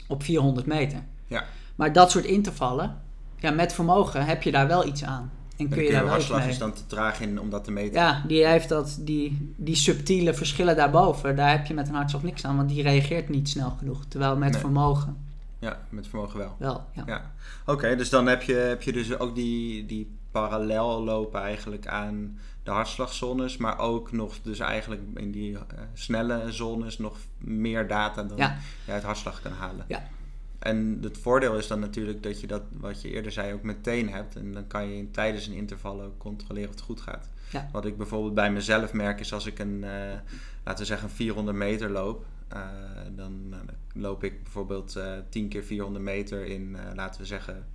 [0.09, 0.99] op 400 meter.
[1.27, 1.45] Ja.
[1.77, 3.01] Maar dat soort intervallen,
[3.37, 5.31] ja, met vermogen heb je daar wel iets aan.
[5.57, 6.49] En kun je je daar wel iets hartslag mee.
[6.51, 8.01] is dan te traag in om dat te meten.
[8.01, 11.37] Ja, die heeft dat, die, die subtiele verschillen daarboven.
[11.37, 14.05] Daar heb je met een hartslag niks aan, want die reageert niet snel genoeg.
[14.09, 14.61] Terwijl met Nee.
[14.61, 15.17] vermogen
[15.59, 16.55] Ja, met vermogen wel.
[16.59, 16.85] wel.
[16.93, 17.03] Ja.
[17.07, 17.33] Ja.
[17.67, 22.39] Oké, dus dan heb je, heb je dus ook die, die parallel lopen eigenlijk aan
[22.69, 25.63] de hartslagzones, maar ook nog dus eigenlijk in die eh,
[25.95, 28.57] snelle zones nog meer data dan Ja.
[28.87, 29.85] je uit hartslag kan halen.
[29.89, 30.09] Ja.
[30.59, 34.09] En het voordeel is dan natuurlijk dat je dat, wat je eerder zei, ook meteen
[34.13, 34.37] hebt.
[34.37, 37.29] En dan kan je tijdens een interval ook controleren of het goed gaat.
[37.51, 37.69] Ja.
[37.73, 39.91] Wat ik bijvoorbeeld bij mezelf merk is als ik een, eh,
[40.65, 42.25] laten we zeggen, een 400 meter loop.
[42.49, 42.61] eh,
[43.17, 47.67] dan, nou, dan loop ik bijvoorbeeld eh 10 keer 400 meter in, laten we zeggen,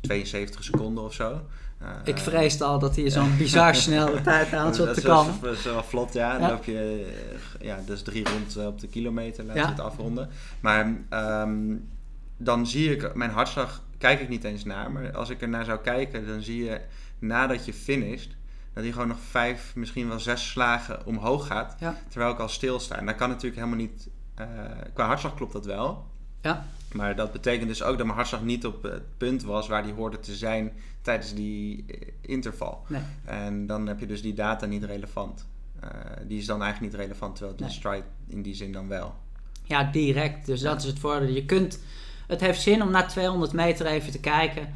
[0.00, 1.40] 72 seconden of zo.
[1.78, 5.34] Eh, Ik vreesde al dat hij zo'n bizar snelle tijd aan zat te komen.
[5.42, 6.38] Dat is wel vlot, ja.
[6.38, 7.06] Dan loop je,
[7.60, 9.52] eh, ja, is drie rond eh, op de kilometer, Ja.
[9.52, 10.28] we het afronden.
[10.60, 11.74] Maar ehm,
[12.36, 15.64] dan zie ik, mijn hartslag kijk ik niet eens naar, maar als ik er naar
[15.64, 16.80] zou kijken, dan zie je
[17.18, 18.30] nadat je finisht,
[18.74, 21.96] dat hij gewoon nog vijf, misschien wel zes slagen omhoog gaat, Ja.
[22.08, 22.96] terwijl ik al stilsta.
[22.96, 24.08] En dat kan natuurlijk helemaal niet,
[24.94, 26.06] qua hartslag klopt dat wel.
[26.40, 26.66] Ja.
[26.92, 29.92] Maar dat betekent dus ook dat mijn hartslag niet op het punt was waar die
[29.92, 32.84] hoorde te zijn tijdens die eh, interval.
[32.88, 33.00] Nee.
[33.24, 35.46] En dan heb je dus die data niet relevant.
[35.80, 35.88] Eh,
[36.26, 37.72] die is dan eigenlijk niet relevant, terwijl de Nee.
[37.72, 39.14] stride in die zin dan wel.
[39.64, 40.46] Ja, direct.
[40.46, 41.28] Dus dat is het voordeel.
[41.34, 41.78] Je kunt,
[42.26, 44.68] het heeft zin om na 200 meter even te kijken.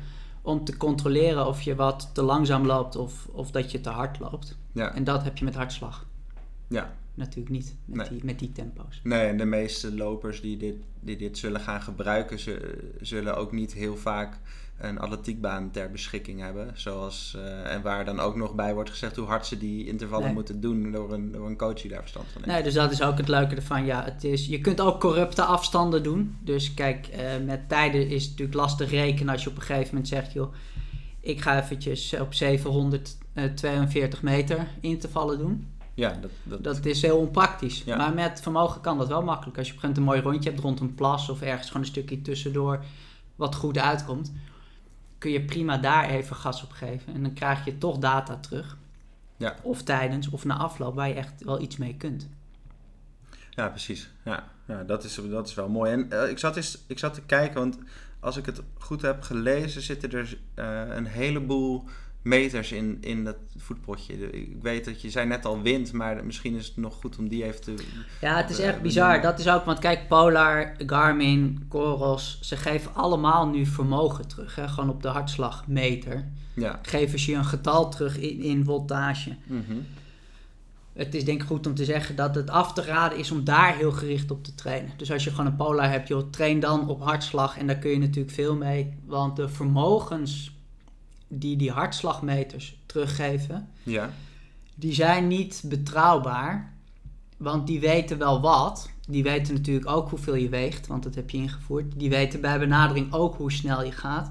[0.42, 4.18] Om te controleren of je wat te langzaam loopt of, of dat je te hard
[4.18, 4.56] loopt.
[4.72, 6.06] Ja, En dat heb je met hartslag.
[6.68, 6.92] ja.
[7.16, 8.08] Natuurlijk niet met, Nee.
[8.08, 9.00] die, met die tempo's.
[9.02, 13.52] Nee, en de meeste lopers die dit, die dit zullen gaan gebruiken, ze, zullen ook
[13.52, 14.38] niet heel vaak
[14.78, 16.70] een atletiekbaan ter beschikking hebben.
[16.74, 20.24] Zoals, eh, en waar dan ook nog bij wordt gezegd hoe hard ze die intervallen
[20.24, 20.34] Nee.
[20.34, 22.54] moeten doen door een, door een coach die daar verstand van heeft.
[22.54, 23.84] Nee, dus dat is ook het leuke ervan.
[23.84, 26.36] Ja, het is, je kunt ook corrupte afstanden doen.
[26.40, 29.88] Dus kijk, eh, met tijden is het natuurlijk lastig rekenen als je op een gegeven
[29.88, 30.54] moment zegt, joh,
[31.20, 35.66] ik ga eventjes op 742 meter intervallen doen.
[35.96, 37.82] Ja, dat, dat, Dat is heel onpraktisch.
[37.84, 37.96] Ja.
[37.96, 39.58] Maar met vermogen kan dat wel makkelijk.
[39.58, 42.22] Als je op een mooi rondje hebt rond een plas of ergens gewoon een stukje
[42.22, 42.84] tussendoor
[43.36, 44.32] wat goed uitkomt,
[45.18, 47.14] kun je prima daar even gas op geven.
[47.14, 48.76] En dan krijg je toch data terug.
[49.36, 49.56] Ja.
[49.62, 52.28] Of tijdens of na afloop waar je echt wel iets mee kunt.
[53.50, 54.10] Ja, precies.
[54.24, 55.92] Ja, ja dat, is, dat is wel mooi.
[55.92, 57.78] En eh, ik, zat eens, ik zat te kijken, want
[58.20, 61.84] als ik het goed heb gelezen, zitten er eh, een heleboel
[62.26, 64.30] meters in, in dat voetpotje.
[64.30, 67.28] Ik weet dat je zei net al wind, maar misschien is het nog goed om
[67.28, 67.74] die even te...
[68.20, 69.20] Ja, het is Eh, echt bizar.
[69.20, 74.54] Dat is ook, want kijk, Polar, Garmin, Coros, ze geven allemaal nu vermogen terug.
[74.54, 74.68] Hè?
[74.68, 76.28] Gewoon op de hartslagmeter.
[76.54, 76.78] Ja.
[76.82, 79.36] Geven ze je een getal terug in, in voltage.
[79.46, 79.76] Mhm.
[80.92, 83.44] Het is denk ik goed om te zeggen dat het af te raden is om
[83.44, 84.90] daar heel gericht op te trainen.
[84.96, 87.58] Dus als je gewoon een Polar hebt, joh, train dan op hartslag.
[87.58, 88.94] En daar kun je natuurlijk veel mee.
[89.04, 90.55] Want de vermogens
[91.28, 94.10] die die hartslagmeters teruggeven, Ja.
[94.74, 96.74] die zijn niet betrouwbaar.
[97.36, 98.90] Want die weten wel wat.
[99.08, 101.92] Die weten natuurlijk ook hoeveel je weegt, want dat heb je ingevoerd.
[101.98, 104.30] Die weten bij benadering ook hoe snel je gaat.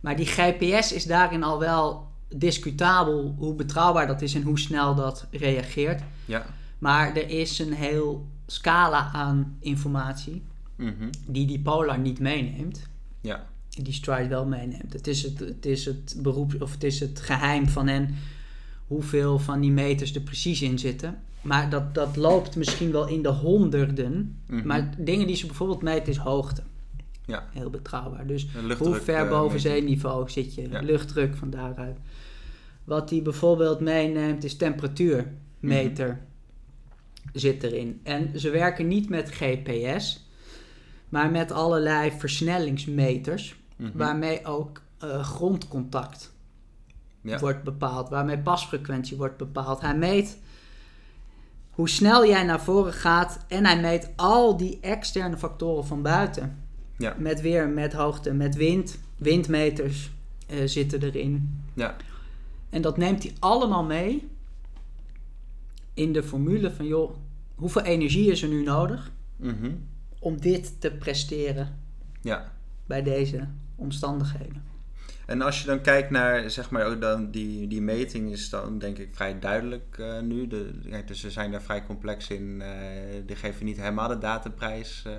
[0.00, 4.94] Maar die GPS is daarin al wel discutabel hoe betrouwbaar dat is en hoe snel
[4.94, 6.02] dat reageert.
[6.24, 6.46] Ja.
[6.78, 10.42] Maar er is een heel scala aan informatie
[10.76, 11.08] Mhm.
[11.26, 12.88] die die Polar niet meeneemt.
[13.20, 13.46] Ja.
[13.82, 14.92] Die Stride wel meeneemt.
[14.92, 18.14] Het is het, het is het beroep of het is het geheim van hen
[18.86, 21.22] hoeveel van die meters er precies in zitten.
[21.42, 24.38] Maar dat, dat loopt misschien wel in de honderden.
[24.46, 24.66] Mhm.
[24.66, 26.62] Maar dingen die ze bijvoorbeeld meten is hoogte.
[27.26, 27.48] Ja.
[27.52, 28.26] Heel betrouwbaar.
[28.26, 28.46] Dus
[28.78, 30.68] hoe ver eh, boven zeeniveau zit je?
[30.68, 30.80] Ja.
[30.80, 31.96] Luchtdruk van daaruit.
[32.84, 36.20] Wat hij bijvoorbeeld meeneemt is temperatuurmeter
[37.32, 38.00] zit erin.
[38.02, 40.26] En ze werken niet met GPS,
[41.08, 43.90] maar met allerlei versnellingsmeters, Mhm.
[43.98, 46.34] waarmee ook eh, grondcontact
[47.20, 47.38] Ja.
[47.38, 49.80] wordt bepaald, waarmee pasfrequentie wordt bepaald.
[49.80, 50.38] Hij meet
[51.70, 56.58] hoe snel jij naar voren gaat en hij meet al die externe factoren van buiten.
[56.98, 57.14] Ja.
[57.18, 58.98] Met weer, met hoogte, met wind.
[59.16, 60.10] Windmeters
[60.46, 61.62] eh, zitten erin.
[61.74, 61.96] Ja.
[62.70, 64.28] En dat neemt hij allemaal mee
[65.94, 67.16] in de formule van, joh,
[67.54, 69.70] hoeveel energie is er nu nodig Mhm.
[70.18, 71.78] om dit te presteren
[72.22, 72.52] Ja.
[72.86, 74.74] bij deze omstandigheden?
[75.26, 78.98] En als je dan kijkt naar, zeg maar, dan die, die meting is dan denk
[78.98, 80.46] ik vrij duidelijk eh, nu.
[80.46, 80.70] De,
[81.06, 82.62] dus ze zijn daar vrij complex in.
[82.62, 82.68] eh
[83.26, 85.02] die geven niet helemaal de dataprijs.
[85.06, 85.12] eh,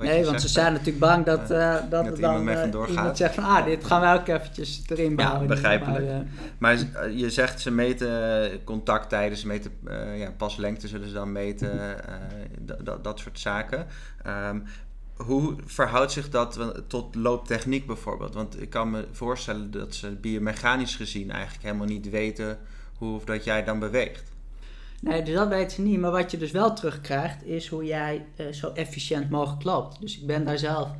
[0.00, 3.16] Nee, want zegt, ze zijn natuurlijk bang dat, dat, dat er iemand dan iemand gaat.
[3.16, 5.46] zegt van, ah, dit gaan we ook eventjes erin bouwen.
[5.46, 6.06] begrijpelijk.
[6.06, 6.24] Maar,
[6.58, 9.70] Maar je zegt ze meten contacttijden, ze meten
[10.16, 11.70] ja, paslengte zullen ze dan meten,
[12.60, 13.86] dat- dat- dat soort zaken.
[14.22, 14.58] Ehm,
[15.16, 18.34] hoe verhoudt zich dat tot looptechniek bijvoorbeeld?
[18.34, 22.58] Want ik kan me voorstellen dat ze biomechanisch gezien eigenlijk helemaal niet weten
[22.98, 24.34] hoe of dat jij dan beweegt.
[25.00, 25.98] Nee, dus dat weten ze niet.
[25.98, 30.00] Maar wat je dus wel terugkrijgt, is hoe jij eh, zo efficiënt mogelijk loopt.
[30.00, 30.90] Dus ik ben daar zelf,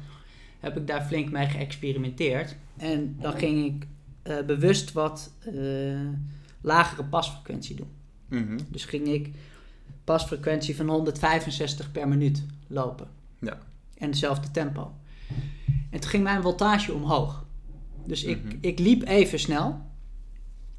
[0.60, 2.56] heb ik daar flink mee geëxperimenteerd.
[2.76, 3.86] En dan ging ik
[4.22, 5.54] eh, bewust wat eh,
[6.60, 7.90] lagere pasfrequentie doen.
[8.28, 8.58] Mhm.
[8.68, 9.30] Dus ging ik
[10.04, 13.08] pasfrequentie van 165 per minuut lopen.
[13.38, 13.58] Ja.
[13.98, 14.92] En hetzelfde tempo.
[15.90, 17.44] En toen ging mijn voltage omhoog.
[18.04, 18.56] Dus ik, Mhm.
[18.60, 19.80] ik liep even snel,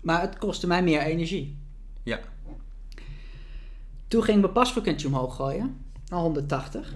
[0.01, 1.57] maar het kostte mij meer energie.
[2.03, 2.19] Ja.
[4.07, 5.77] Toen ging mijn pasfrequentie omhoog gooien,
[6.07, 6.93] naar 180.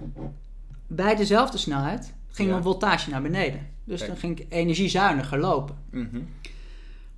[0.86, 2.52] Bij dezelfde snelheid ging Ja.
[2.54, 3.66] mijn voltage naar beneden.
[3.84, 4.10] Dus Kijk.
[4.10, 5.76] dan ging ik energiezuiniger lopen.
[5.90, 6.20] Mhm.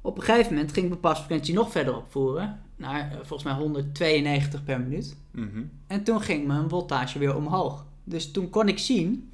[0.01, 3.53] Op een gegeven moment ging ik mijn pasfrequentie nog verder opvoeren, naar eh, volgens mij
[3.53, 5.17] 192 per minuut.
[5.31, 5.63] Mhm.
[5.87, 7.87] En toen ging mijn voltage weer omhoog.
[8.05, 9.33] Dus toen kon ik zien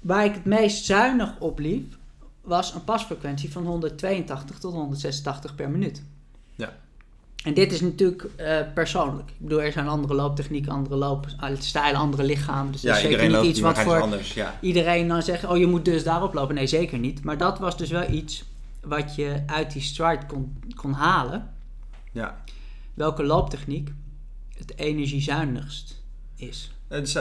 [0.00, 1.96] waar ik het meest zuinig op liep,
[2.40, 6.02] was een pasfrequentie van 182 tot 186 per minuut.
[6.54, 6.76] Ja.
[7.44, 9.30] En dit is natuurlijk eh, persoonlijk.
[9.30, 12.72] Ik bedoel, er zijn andere looptechnieken, andere loopstijlen, andere lichamen.
[12.72, 14.34] Dus Ja, dat is zeker niet iets wat voor anders.
[14.34, 14.58] Ja.
[14.60, 16.54] iedereen dan zegt, oh je moet dus daarop lopen.
[16.54, 17.24] Nee, zeker niet.
[17.24, 18.44] Maar dat was dus wel iets
[18.80, 21.50] wat je uit die stride kon, kon halen.
[22.12, 22.42] Ja.
[22.94, 23.90] Welke looptechniek
[24.56, 26.03] het energiezuinigst
[26.36, 26.72] is.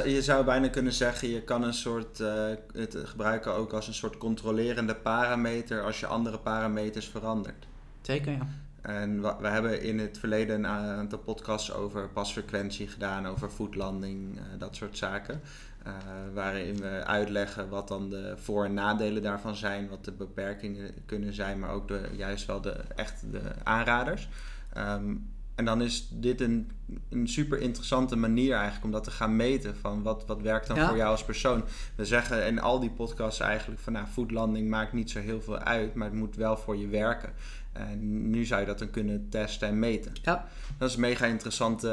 [0.06, 3.94] Je zou bijna kunnen zeggen, je kan een soort, eh, het gebruiken ook als een
[3.94, 7.68] soort controlerende parameter als je andere parameters verandert.
[8.02, 8.48] Zeker, ja.
[8.82, 14.36] En we, we hebben in het verleden een aantal podcasts over pasfrequentie gedaan, over voetlanding,
[14.36, 15.42] uh, dat soort zaken.
[15.88, 15.94] Uh,
[16.34, 21.34] waarin we uitleggen wat dan de voor- en nadelen daarvan zijn, wat de beperkingen kunnen
[21.34, 24.30] zijn, maar ook de, juist wel de, echt de aanraders.
[24.78, 26.72] Um, en dan is dit een,
[27.10, 29.78] een super interessante manier eigenlijk om dat te gaan meten.
[29.78, 31.64] Van wat, wat werkt dan voor jou als persoon?
[31.96, 35.60] We zeggen in al die podcasts eigenlijk van nou, voetlanding maakt niet zo heel veel
[35.60, 37.34] uit, maar het moet wel voor je werken.
[37.74, 40.12] En nu zou je dat dan kunnen testen en meten.
[40.22, 40.48] Ja.
[40.78, 41.88] Dat is een mega interessante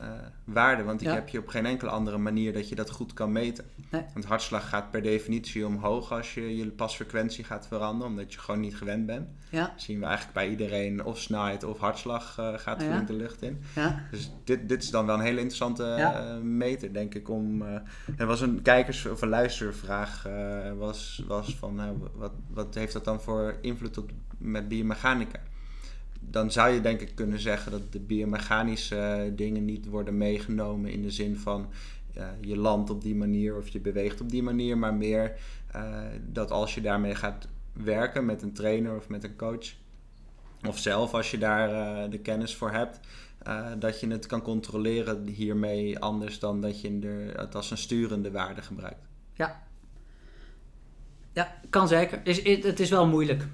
[0.00, 0.12] uh, uh,
[0.44, 3.32] waarde, want die heb je op geen enkele andere manier dat je dat goed kan
[3.32, 3.64] meten.
[3.90, 4.02] Nee.
[4.12, 8.60] Want hartslag gaat per definitie omhoog als je je pasfrequentie gaat veranderen, omdat je gewoon
[8.60, 9.28] niet gewend bent.
[9.50, 9.66] Ja.
[9.66, 12.86] Dat zien we eigenlijk bij iedereen of snelheid of hartslag uh, gaat ja.
[12.86, 13.62] flink de lucht in.
[13.74, 13.93] Ja.
[14.10, 16.38] Dus dit, dit is dan wel een hele interessante Ja.
[16.42, 17.28] meter, denk ik.
[17.28, 17.62] Om,
[18.16, 20.28] er was een kijkers- of een luistervraag
[20.78, 21.80] was, was van
[22.14, 25.40] wat, wat heeft dat dan voor invloed op met biomechanica.
[26.20, 31.02] Dan zou je denk ik kunnen zeggen dat de biomechanische dingen niet worden meegenomen in
[31.02, 31.66] de zin van
[32.16, 35.32] uh, je landt op die manier of je beweegt op die manier, maar meer
[35.76, 39.74] uh, dat als je daarmee gaat werken met een trainer of met een coach,
[40.66, 43.00] of zelf als je daar uh, de kennis voor hebt,
[43.78, 48.30] dat je het kan controleren hiermee anders dan dat je de, het als een sturende
[48.30, 49.06] waarde gebruikt.
[49.32, 49.62] Ja.
[51.32, 52.24] Ja, kan zeker.
[52.24, 53.46] Dus het is wel moeilijk.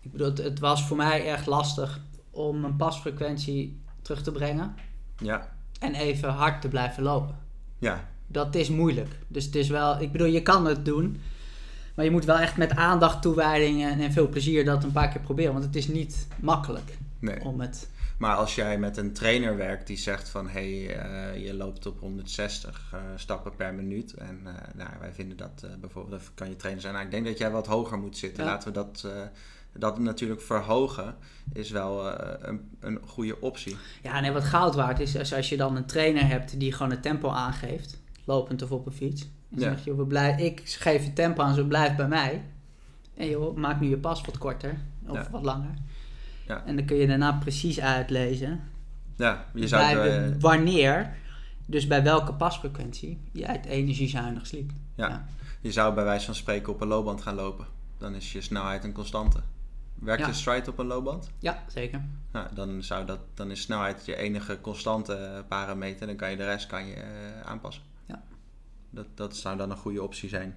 [0.00, 4.74] Ik bedoel, het, het, was voor mij echt lastig om mijn pasfrequentie terug te brengen.
[5.18, 5.52] Ja.
[5.80, 7.38] En even hard te blijven lopen.
[7.78, 8.08] Ja.
[8.26, 9.18] Dat is moeilijk.
[9.28, 11.20] Dus het is wel, ik bedoel, je kan het doen.
[11.94, 15.08] Maar je moet wel echt met aandacht, toewijding en, en veel plezier dat een paar
[15.08, 15.52] keer proberen.
[15.52, 17.40] Want het is niet makkelijk nee.
[17.40, 17.88] om het...
[18.20, 21.86] Maar als jij met een trainer werkt die zegt van hé, hey, uh, je loopt
[21.86, 24.14] op 160 uh, stappen per minuut.
[24.14, 26.94] En uh, nou, wij vinden dat bijvoorbeeld, dat kan je trainer zijn.
[26.94, 28.44] Nou, ik denk dat jij wat hoger moet zitten.
[28.44, 28.50] Ja.
[28.50, 29.06] Laten we dat
[29.72, 31.16] dat natuurlijk verhogen
[31.52, 33.76] is wel een, een goede optie.
[34.02, 36.90] Ja, nee, wat goud waard is, is als je dan een trainer hebt die gewoon
[36.90, 39.22] het tempo aangeeft, lopend of op een fiets.
[39.22, 39.62] En Ja.
[39.62, 42.44] zeg je, we blijf, ik geef het tempo aan, zo blijf bij mij.
[43.16, 45.28] En joh, maak nu je pas wat korter of Ja.
[45.30, 45.74] wat langer.
[46.50, 46.62] Ja.
[46.66, 48.60] En dan kun je daarna precies uitlezen
[49.16, 51.14] Ja, je zou bij het, de- eh, wanneer,
[51.66, 54.70] dus bij welke pasfrequentie, je het energiezuinig sliep.
[54.94, 55.26] ja, ja.
[55.60, 57.66] je zou bij wijze van spreken op een loopband gaan lopen.
[57.98, 59.40] Dan is je snelheid een constante.
[59.94, 60.26] Werkt Ja.
[60.26, 61.30] de stride op een loopband?
[61.38, 62.04] Ja, zeker.
[62.32, 66.06] Nou, dan, zou dat, dan is snelheid je enige constante parameter.
[66.06, 67.82] Dan kan je de rest kan je, eh, aanpassen.
[68.06, 68.22] Ja.
[68.90, 70.56] Dat, dat zou dan een goede optie zijn.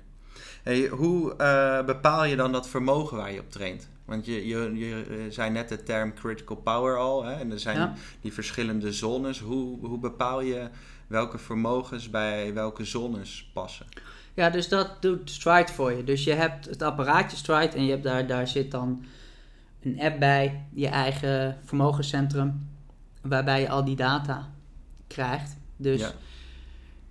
[0.64, 3.90] Hey, hoe eh, bepaal je dan dat vermogen waar je op traint?
[4.06, 7.24] Want je, je, je eh, zei net de term critical power al.
[7.24, 7.34] Hè?
[7.34, 7.94] En er zijn Ja.
[8.22, 9.40] die verschillende zones.
[9.40, 10.68] Hoe, hoe bepaal je
[11.08, 13.86] welke vermogens bij welke zones passen?
[14.34, 16.04] Ja, dus dat doet Stride voor je.
[16.04, 19.06] Dus je hebt het apparaatje Stride en je hebt daar, daar zit dan
[19.82, 22.68] een app bij, je eigen vermogenscentrum,
[23.22, 24.52] waarbij je al die data
[25.08, 25.56] krijgt.
[25.78, 26.12] Dus Ja.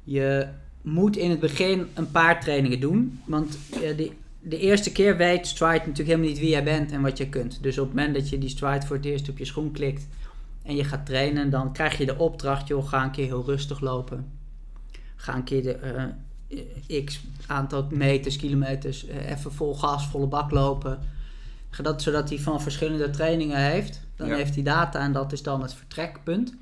[0.05, 0.48] je
[0.83, 5.46] moet in het begin een paar trainingen doen, want eh, de, de eerste keer weet
[5.46, 7.62] Stride natuurlijk helemaal niet wie jij bent en wat je kunt.
[7.62, 10.07] Dus op het moment dat je die Stride voor het eerst op je schoen klikt
[10.62, 13.81] en je gaat trainen, dan krijg je de opdracht, joh, ga een keer heel rustig
[13.81, 14.33] lopen.
[15.16, 20.50] Ga een keer de, eh, x aantal meters, kilometers, eh, even vol gas, volle bak
[20.50, 20.98] lopen.
[21.83, 24.00] Dat, zodat hij van verschillende trainingen heeft.
[24.16, 24.37] Dan Ja.
[24.37, 26.55] heeft hij data en dat is dan het vertrekpunt.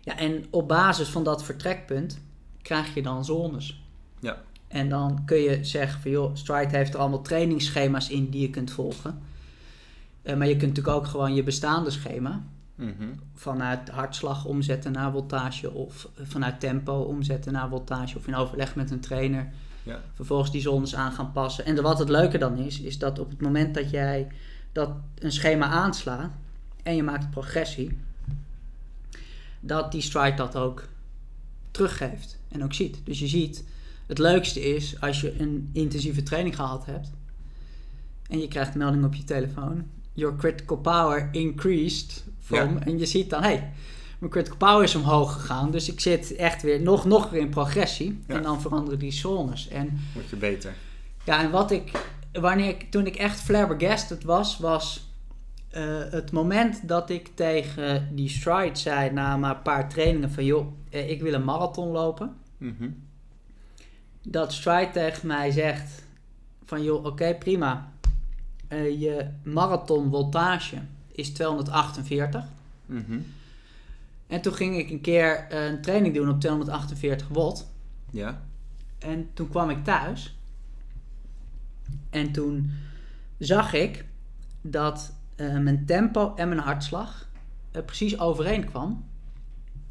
[0.00, 2.18] Ja, en op basis van dat vertrekpunt
[2.62, 3.82] krijg je dan zones.
[4.68, 8.50] En dan kun je zeggen van joh, Stride heeft er allemaal trainingsschema's in die je
[8.50, 9.18] kunt volgen.
[10.22, 12.42] Eh, maar je kunt natuurlijk ook gewoon je bestaande schema
[12.74, 13.04] Mhm.
[13.34, 18.90] vanuit hartslag omzetten naar voltage of vanuit tempo omzetten naar voltage of in overleg met
[18.90, 19.48] een trainer
[19.82, 20.00] Ja.
[20.14, 21.64] vervolgens die zones aan gaan passen.
[21.64, 24.26] En wat het leuke dan is, is dat op het moment dat jij
[24.72, 26.30] dat een schema aanslaat
[26.82, 27.98] en je maakt progressie,
[29.60, 30.88] dat die stride dat ook
[31.70, 33.00] teruggeeft en ook ziet.
[33.04, 33.64] Dus je ziet,
[34.08, 37.10] het leukste is als je een intensieve training gehad hebt
[38.28, 42.84] en je krijgt een melding op je telefoon, your critical power increased from, Ja.
[42.84, 43.72] en je ziet dan, hey,
[44.18, 47.48] mijn critical power is omhoog gegaan, dus ik zit echt weer nog, nog weer in
[47.48, 48.34] progressie Ja.
[48.34, 49.68] en dan veranderen die zones.
[49.68, 50.74] En Word je beter.
[51.24, 51.90] ja, en wat ik,
[52.32, 55.06] wanneer ik, toen ik echt flabbergasted was, was
[55.68, 60.44] eh, het moment dat ik tegen die stride zei na maar een paar trainingen van
[60.44, 62.36] joh, eh, ik wil een marathon lopen.
[62.58, 62.88] Mhm.
[64.30, 66.04] Dat stride tegen mij zegt
[66.64, 67.92] van joh, oké prima,
[68.68, 70.76] Eh, je marathon voltage
[71.12, 72.44] is 248.
[72.86, 73.18] Mhm.
[74.26, 77.66] En toen ging ik een keer een training doen op 248 watt.
[78.10, 78.42] Ja.
[78.98, 80.36] En toen kwam ik thuis.
[82.10, 82.70] En toen
[83.38, 84.04] zag ik
[84.62, 87.28] dat eh, mijn tempo en mijn hartslag
[87.70, 89.04] eh, precies overeenkwam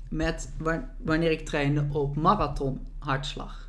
[0.10, 3.67] met wa- wanneer ik trainde op marathon hartslag.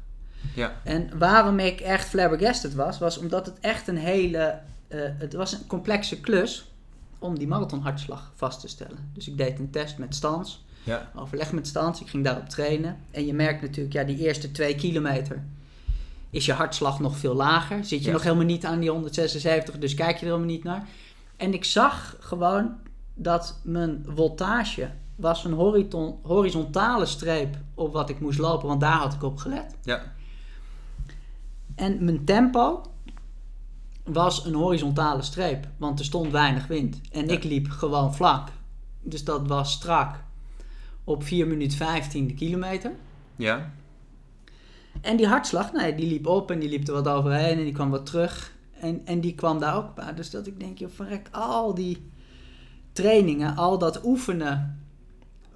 [0.54, 0.72] Ja.
[0.84, 5.52] En waarom ik echt flabbergasted was, was omdat het echt een hele, eh, het was
[5.52, 6.70] een complexe klus
[7.18, 9.10] om die marathonhartslag vast te stellen.
[9.14, 11.10] Dus ik deed een test met Stans, Ja.
[11.14, 12.96] overleg met Stans, ik ging daarop trainen.
[13.10, 15.44] En je merkt natuurlijk, ja, die eerste twee kilometer
[16.30, 17.84] is je hartslag nog veel lager.
[17.84, 18.12] Zit je Ja.
[18.12, 20.86] nog helemaal niet aan die 176, dus kijk je er helemaal niet naar.
[21.36, 22.76] En ik zag gewoon
[23.14, 25.52] dat mijn voltage was een
[26.22, 29.74] horizontale streep op wat ik moest lopen, want daar had ik op gelet.
[29.82, 30.02] Ja.
[31.78, 32.82] En mijn tempo
[34.04, 37.00] was een horizontale streep, want er stond weinig wind.
[37.12, 37.32] En Ja.
[37.32, 38.48] ik liep gewoon vlak.
[39.02, 40.24] Dus dat was strak
[41.04, 42.92] op 4 minuten 15 de kilometer.
[43.36, 43.72] Ja.
[45.00, 47.72] En die hartslag, nee, die liep op en die liep er wat overheen en die
[47.72, 48.52] kwam wat terug.
[48.80, 50.14] En, en die kwam daar ook bij.
[50.14, 52.10] Dus dat ik denk, joh, verrek, al die
[52.92, 54.82] trainingen, al dat oefenen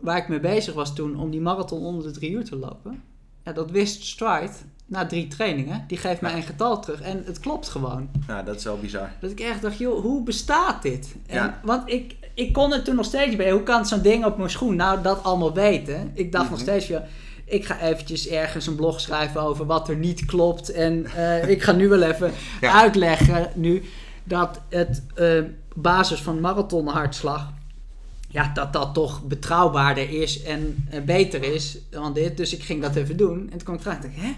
[0.01, 3.03] waar ik mee bezig was toen om die marathon onder de drie uur te lopen.
[3.45, 4.53] Ja, dat wist Stride
[4.93, 5.85] na drie trainingen.
[5.89, 6.37] Die geeft mij Ja.
[6.37, 8.09] een getal terug en het klopt gewoon.
[8.27, 9.11] Nou, dat is wel bizar.
[9.21, 11.15] Dat ik echt dacht, joh, hoe bestaat dit?
[11.27, 11.61] En, Ja.
[11.65, 13.51] Want ik, ik kon er toen nog steeds bij.
[13.51, 16.11] Hoe kan zo'n ding op mijn schoen nou dat allemaal weten?
[16.15, 16.69] Ik dacht nog Mhm.
[16.69, 17.01] steeds, joh,
[17.45, 20.69] ik ga eventjes ergens een blog schrijven over wat er niet klopt.
[20.73, 22.73] En eh, ik ga nu wel even Ja.
[22.81, 23.83] uitleggen nu
[24.25, 25.43] dat het eh,
[25.75, 27.53] basis van marathonhartslag...
[28.29, 32.37] Ja, dat dat toch betrouwbaarder is en eh, beter is dan dit.
[32.37, 33.39] Dus ik ging dat even doen.
[33.41, 34.33] En toen kwam ik terug en dacht, hè?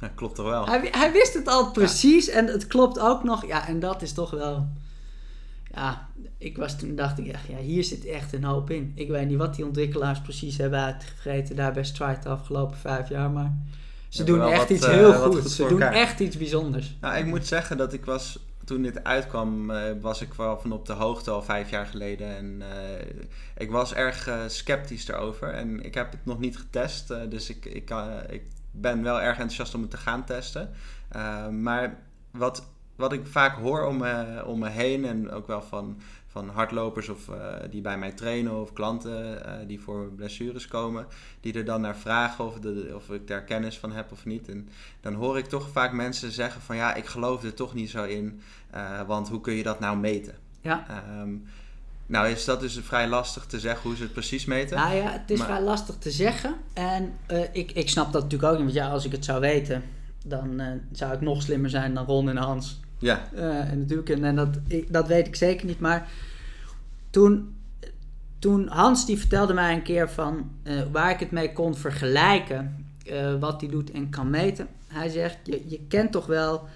[0.00, 0.66] Ja, klopt toch wel?
[0.66, 3.46] Hij, hij wist het al precies en het klopt ook nog.
[3.46, 4.68] Ja, en dat is toch wel.
[5.74, 6.08] Ja,
[6.38, 8.92] ik was toen dacht ik echt, ja, hier zit echt een hoop in.
[8.94, 13.08] Ik weet niet wat die ontwikkelaars precies hebben uitgevreten daar bij Stride de afgelopen vijf
[13.08, 13.58] jaar, maar
[14.08, 15.92] ze doen echt wat, iets eh, heel goed Ze doen elkaar.
[15.92, 16.96] echt iets bijzonders.
[17.00, 20.72] Nou, ik moet zeggen dat ik was, toen dit uitkwam, eh, was ik wel van
[20.72, 22.36] op de hoogte al vijf jaar geleden.
[22.36, 23.06] En eh,
[23.56, 25.48] ik was erg sceptisch erover.
[25.48, 27.90] En ik heb het nog niet getest, dus ik, ik,
[28.28, 30.70] ik ben wel erg enthousiast om het te gaan testen.
[31.08, 31.98] Eh, maar
[32.30, 36.48] wat, wat ik vaak hoor om me, om me heen en ook wel van, van
[36.48, 41.06] hardlopers of, eh, die bij mij trainen of klanten eh, die voor blessures komen,
[41.40, 44.48] die er dan naar vragen of, de, of ik daar kennis van heb of niet.
[44.48, 44.68] En
[45.00, 48.04] dan hoor ik toch vaak mensen zeggen van ja, ik geloof er toch niet zo
[48.04, 50.34] in, eh, want hoe kun je dat nou meten?
[50.60, 50.86] Ja.
[50.88, 51.36] Ehm,
[52.10, 54.76] nou is dat dus vrij lastig te zeggen hoe ze het precies meten.
[54.76, 56.54] Nou ja, het is Maar- vrij lastig te zeggen.
[56.72, 58.74] En eh, ik, ik snap dat natuurlijk ook niet.
[58.74, 59.82] Want ja, als ik het zou weten,
[60.24, 62.80] dan eh, zou ik nog slimmer zijn dan Ron en Hans.
[62.98, 65.80] Ja, Eh, en natuurlijk, en, en dat, ik, dat weet ik zeker niet.
[65.80, 66.08] Maar
[67.10, 67.54] toen,
[68.38, 70.50] toen Hans die vertelde mij een keer van
[70.92, 72.86] waar ik het mee kon vergelijken,
[73.40, 74.68] wat hij doet en kan meten.
[74.86, 76.68] Hij zegt, je, je kent toch wel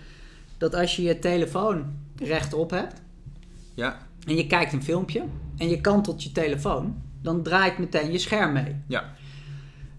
[0.58, 1.84] dat als je je telefoon
[2.18, 3.02] rechtop hebt
[3.74, 5.22] ja, en je kijkt een filmpje
[5.56, 8.76] en je kantelt je telefoon, dan draait meteen je scherm mee.
[8.88, 9.14] ja,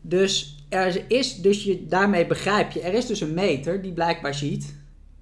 [0.01, 4.33] Dus er is, dus je, daarmee begrijp je, er is dus een meter die blijkbaar
[4.33, 4.75] ziet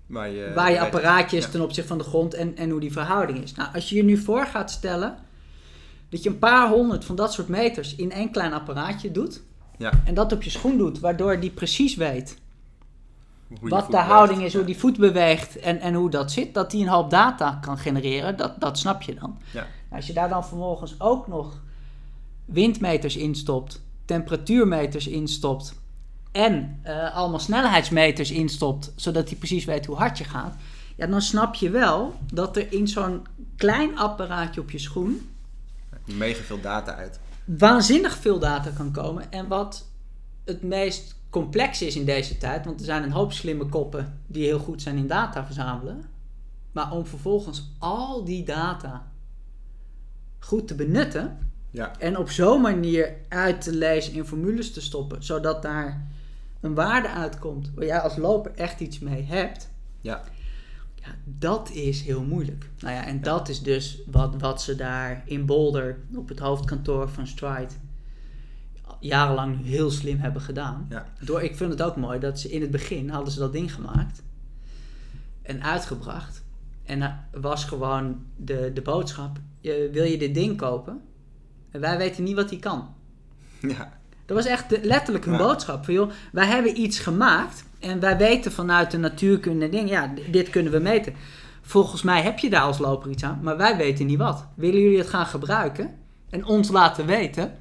[0.08, 1.50] waar je, waar je apparaatje is ja.
[1.50, 3.56] ten opzichte van de grond en, en hoe die verhouding is.
[3.56, 5.16] Nou, als je je nu voor gaat stellen
[6.10, 9.42] dat je een paar honderd van dat soort meters in één klein apparaatje doet
[9.78, 9.92] Ja.
[10.06, 12.38] en dat op je schoen doet, waardoor die precies weet
[13.48, 14.08] wat de beweegt.
[14.08, 17.10] houding is, hoe die voet beweegt en, en hoe dat zit, dat die een hoop
[17.10, 19.38] data kan genereren, dat, dat snap je dan.
[19.52, 19.60] Ja.
[19.62, 21.62] Nou, als je daar dan vervolgens ook nog
[22.46, 25.82] windmeters instopt, temperatuurmeters instopt
[26.32, 30.56] en eh, allemaal snelheidsmeters instopt, zodat hij precies weet hoe hard je gaat,
[30.96, 33.26] ja, dan snap je wel dat er in zo'n
[33.56, 35.30] klein apparaatje op je schoen
[36.06, 37.20] Mega veel data uit.
[37.46, 39.32] waanzinnig veel data kan komen.
[39.32, 39.88] En wat
[40.46, 44.46] het meest complex is in deze tijd, want er zijn een hoop slimme koppen die
[44.46, 46.04] heel goed zijn in data verzamelen.
[46.72, 49.12] Maar om vervolgens al die data
[50.40, 51.38] goed te benutten
[51.70, 56.08] Ja, en op zo'n manier uit te lezen in formules te stoppen, zodat daar
[56.62, 59.70] een waarde uitkomt waar jij als loper echt iets mee hebt.
[60.02, 60.24] ja,
[60.96, 62.70] Ja, dat is heel moeilijk.
[62.80, 67.10] Nou ja, en dat is dus wat, wat ze daar in Boulder op het hoofdkantoor
[67.10, 67.74] van Stride
[69.08, 70.86] jarenlang heel slim hebben gedaan.
[70.90, 71.06] ja.
[71.20, 73.74] Door, ik vind het ook mooi dat ze in het begin hadden ze dat ding
[73.74, 74.24] gemaakt
[75.42, 76.44] en uitgebracht.
[76.86, 81.02] En was gewoon de, de boodschap, je, wil je dit ding kopen?
[81.72, 82.88] En wij weten niet wat hij kan.
[83.60, 84.02] ja.
[84.26, 85.40] Dat was echt de- letterlijk hun Ja.
[85.40, 85.86] boodschap.
[85.86, 90.50] Van, joh, wij hebben iets gemaakt en wij weten vanuit de natuurkunde ding, ja, dit
[90.50, 91.14] kunnen we meten.
[91.62, 94.46] Volgens mij heb je daar als loper iets aan, maar wij weten niet wat.
[94.56, 95.96] Willen jullie het gaan gebruiken
[96.30, 97.52] en ons laten weten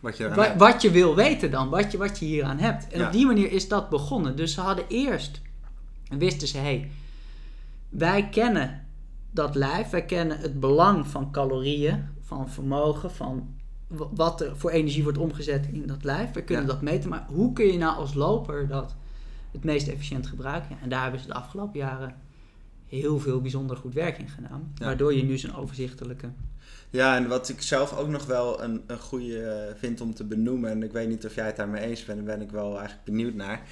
[0.00, 2.88] Wat je wat je wil weten dan, wat je, wat je hieraan hebt.
[2.88, 3.06] En Ja.
[3.06, 4.36] op die manier is dat begonnen.
[4.36, 5.40] Dus ze hadden eerst,
[6.08, 6.90] wisten ze, hé, hey,
[7.88, 8.86] wij kennen
[9.30, 9.90] dat lijf.
[9.90, 13.54] Wij kennen het belang van calorieën, van vermogen, van
[14.14, 16.30] wat er voor energie wordt omgezet in dat lijf.
[16.32, 16.70] We kunnen Ja.
[16.72, 18.94] dat meten, maar hoe kun je nou als loper dat
[19.52, 20.76] het meest efficiënt gebruiken?
[20.82, 22.14] En daar hebben ze de afgelopen jaren
[22.90, 24.72] heel veel bijzonder goed werk in gedaan.
[24.74, 24.84] Ja.
[24.84, 26.28] Waardoor je nu zo'n overzichtelijke...
[26.90, 30.24] Ja, en wat ik zelf ook nog wel een, een goede eh, vind om te
[30.24, 32.78] benoemen, en ik weet niet of jij het daarmee eens bent, daar ben ik wel
[32.78, 33.62] eigenlijk benieuwd naar.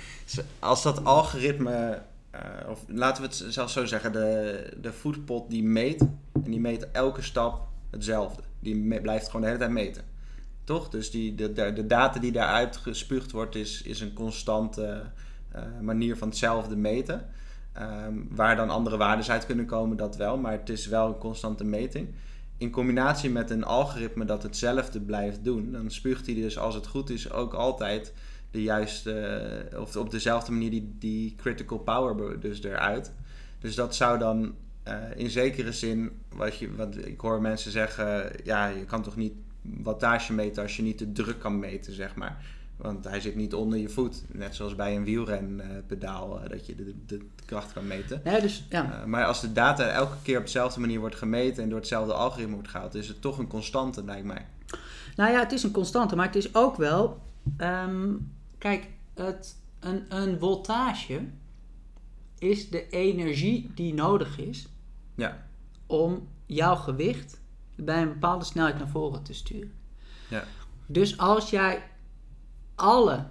[0.58, 5.62] Als dat algoritme, eh, of laten we het zelfs zo zeggen, de, de foodpot die
[5.62, 6.00] meet,
[6.44, 8.42] en die meet elke stap hetzelfde.
[8.60, 10.02] Die me- blijft gewoon de hele tijd meten.
[10.64, 10.88] Toch?
[10.88, 15.02] Dus die, de, de, de data die daaruit gespuugd wordt, is, is een constante
[15.52, 17.28] eh, manier van hetzelfde meten.
[17.72, 21.18] Ehm, waar dan andere waarden uit kunnen komen, dat wel, maar het is wel een
[21.18, 22.08] constante meting
[22.58, 26.86] in combinatie met een algoritme dat hetzelfde blijft doen, dan spuugt hij dus als het
[26.86, 28.12] goed is ook altijd
[28.50, 33.12] de juiste, eh, of op dezelfde manier die, critical power dus eruit.
[33.58, 38.32] Dus dat zou dan eh, in zekere zin, wat je, wat ik hoor mensen zeggen,
[38.44, 42.14] ja, je kan toch niet wattage meten als je niet de druk kan meten, zeg
[42.14, 42.44] maar.
[42.78, 46.74] Want hij zit niet onder je voet, net zoals bij een wielrenpedaal, eh, dat je
[46.74, 48.20] de, de kracht kan meten.
[48.24, 51.62] Nee, dus ja, Uh, maar als de data elke keer op dezelfde manier wordt gemeten
[51.62, 54.46] en door hetzelfde algoritme wordt gehaald, is het toch een constante, lijkt mij.
[55.16, 57.20] Nou ja, het is een constante, maar het is ook wel.
[57.56, 58.14] ehm,
[58.58, 61.20] kijk, het, een, een voltage
[62.38, 64.68] is de energie die nodig is
[65.14, 65.46] Ja.
[65.86, 67.40] om jouw gewicht
[67.74, 69.72] bij een bepaalde snelheid naar voren te sturen.
[70.30, 70.44] Ja.
[70.86, 71.82] Dus als jij
[72.78, 73.26] alle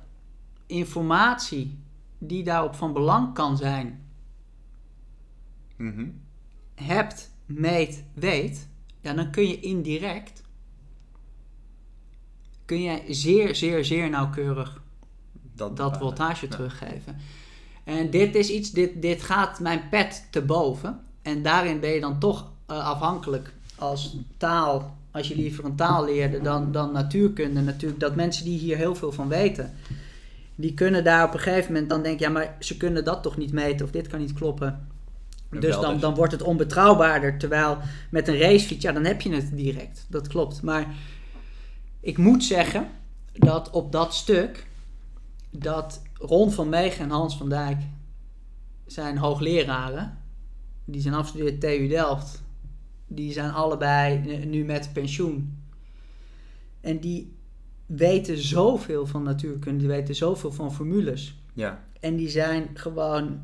[0.66, 1.80] informatie
[2.18, 4.06] die daarop van belang kan zijn,
[5.76, 6.08] Mhm.
[6.76, 8.68] hebt, meet, weet,
[9.02, 10.43] ja, dan kun je indirect
[12.66, 14.82] kun jij zeer, zeer, zeer nauwkeurig
[15.54, 15.98] dat bepalen.
[16.00, 16.52] voltage Ja.
[16.52, 17.16] teruggeven.
[17.84, 21.00] En dit is iets, dit, dit gaat mijn pet te boven.
[21.22, 26.05] En daarin ben je dan toch eh, afhankelijk als taal, als je liever een taal
[26.05, 29.74] leerde dan, dan natuurkunde natuurlijk, dat mensen die hier heel veel van weten,
[30.55, 33.38] die kunnen daar op een gegeven moment dan denken, ja maar ze kunnen dat toch
[33.38, 34.88] niet meten of dit kan niet kloppen.
[35.49, 37.38] Dus dan, dan wordt het onbetrouwbaarder.
[37.38, 37.78] Terwijl
[38.09, 40.05] met een racefiets, ja, dan heb je het direct.
[40.09, 40.61] Dat klopt.
[40.61, 40.95] Maar
[41.99, 42.89] ik moet zeggen
[43.34, 44.68] dat op dat stuk,
[45.51, 47.82] dat Ron van Meegen en Hans van Dijk
[48.86, 50.18] zijn hoogleraren.
[50.86, 52.43] Die zijn afgestudeerd TU Delft.
[53.08, 55.64] Die zijn allebei nu met pensioen.
[56.82, 57.36] En die
[57.86, 61.41] weten zoveel van natuurkunde, die weten zoveel van formules.
[61.53, 61.84] Ja.
[61.99, 63.41] En die zijn gewoon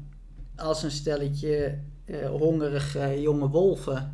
[0.55, 4.13] als een stelletje eh, hongerige jonge wolven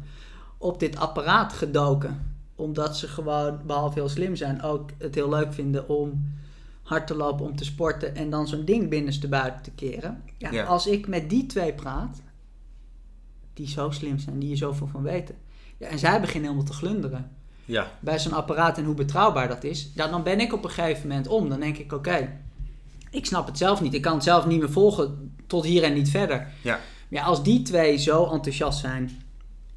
[0.57, 2.37] op dit apparaat gedoken.
[2.55, 6.33] Omdat ze gewoon, behalve heel slim zijn, ook het heel leuk vinden om
[6.81, 10.23] hard te lopen, om te sporten en dan zo'n ding binnenste buiten te keren.
[10.37, 10.63] Ja, Ja.
[10.63, 12.21] Als ik met die twee praat,
[13.59, 15.35] die zo slim zijn, die er zoveel van weten.
[15.77, 17.31] Ja, en zij beginnen helemaal te glunderen
[17.65, 17.87] Ja.
[17.99, 21.07] bij zo'n apparaat en hoe betrouwbaar dat is, ja, dan ben ik op een gegeven
[21.07, 21.49] moment om.
[21.49, 22.29] Dan denk ik, oké,
[23.11, 23.93] ik snap het zelf niet.
[23.93, 26.47] Ik kan het zelf niet meer volgen tot hier en niet verder.
[26.63, 26.79] Ja.
[27.09, 29.21] Ja, als die twee zo enthousiast zijn,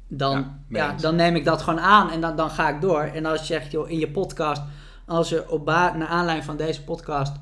[0.07, 3.01] dan, Ja, dan neem ik dat gewoon aan en dan, dan ga ik door.
[3.01, 4.61] En als je zegt, joh, in je podcast,
[5.05, 7.35] als er op naar aanleiding van deze podcast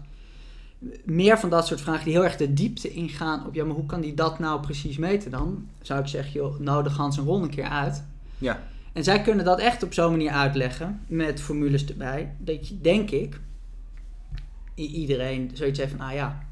[1.06, 3.86] meer van dat soort vragen die heel erg de diepte ingaan op, ja, maar hoe
[3.86, 5.68] kan die dat nou precies meten dan?
[5.82, 8.04] Zou ik zeggen, joh, nodig Hans en Ron een keer uit.
[8.38, 8.64] Ja.
[8.94, 13.12] En zij kunnen dat echt op zo'n manier uitleggen, met formules erbij, dat je, denk
[13.12, 13.40] ik,
[14.76, 16.44] iedereen zoiets heeft van, ah ja,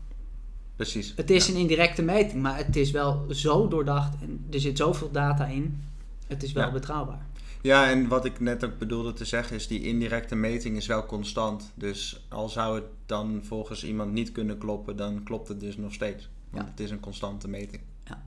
[0.75, 1.13] Precies.
[1.15, 1.53] het is Ja.
[1.53, 5.83] een indirecte meting, maar het is wel zo doordacht en er zit zoveel data in,
[6.27, 6.71] het is wel Ja.
[6.71, 7.25] betrouwbaar.
[7.61, 11.05] Ja, en wat ik net ook bedoelde te zeggen is, die indirecte meting is wel
[11.05, 11.71] constant.
[11.75, 15.93] Dus al zou het dan volgens iemand niet kunnen kloppen, dan klopt het dus nog
[15.93, 16.29] steeds.
[16.49, 16.69] Want Ja.
[16.71, 17.81] het is een constante meting.
[18.05, 18.23] Ja.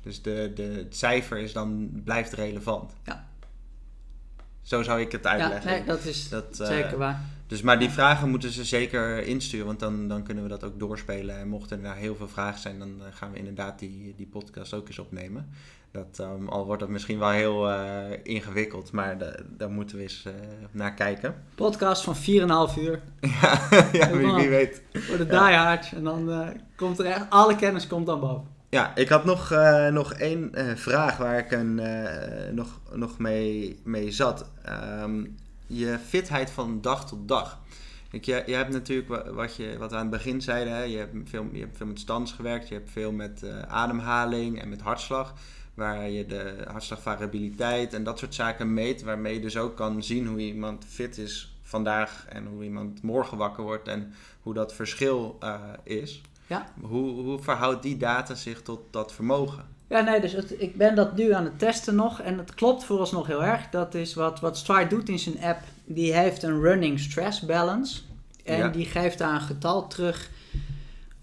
[0.00, 2.92] Dus de, de, het cijfer is dan, blijft relevant.
[3.04, 3.28] Ja.
[4.62, 5.70] Zo zou ik het Ja, uitleggen.
[5.70, 7.24] nee, dat is Dat, eh, zeker waar.
[7.46, 10.78] Dus, maar die vragen moeten ze zeker insturen, want dan, dan kunnen we dat ook
[10.78, 11.38] doorspelen.
[11.38, 14.26] En mochten er nou heel veel vragen zijn, dan eh, gaan we inderdaad die, die
[14.26, 15.48] podcast ook eens opnemen.
[15.96, 20.02] Dat, ehm, al wordt dat misschien wel heel eh, ingewikkeld, maar da- daar moeten we
[20.02, 20.32] eens eh,
[20.70, 21.34] naar kijken.
[21.54, 23.00] Podcast van 4,5 uur
[23.40, 23.60] ja,
[23.92, 24.82] ja wie, wie weet.
[24.92, 25.82] voor de Ja.
[25.94, 28.46] en dan eh, komt er echt, alle kennis komt dan boven.
[28.68, 29.50] Ja, ik had nog,
[29.90, 31.80] nog één vraag waar ik een,
[32.54, 34.50] nog, nog mee, mee zat.
[34.62, 35.24] Ehm,
[35.66, 37.58] je fitheid van dag tot dag.
[38.10, 40.82] Ik, je, je hebt natuurlijk wa- wat, je, wat we aan het begin zeiden, hè?
[40.82, 44.68] Je, hebt veel, je hebt veel met stands gewerkt, je hebt veel met ademhaling en
[44.68, 45.34] met hartslag.
[45.76, 49.02] Waar je de hartslagvariabiliteit en dat soort zaken meet.
[49.02, 53.36] Waarmee je dus ook kan zien hoe iemand fit is vandaag en hoe iemand morgen
[53.38, 56.20] wakker wordt en hoe dat verschil eh, is.
[56.46, 56.66] Ja.
[56.80, 59.64] Hoe, hoe verhoudt die data zich tot dat vermogen?
[59.88, 62.20] Ja, nee, dus het, ik ben dat nu aan het testen nog.
[62.20, 63.68] En het klopt vooralsnog heel erg.
[63.70, 65.60] Dat is wat, wat Stride doet in zijn app.
[65.84, 68.00] Die heeft een running stress balance.
[68.44, 68.68] En Ja.
[68.68, 70.30] die geeft daar een getal terug.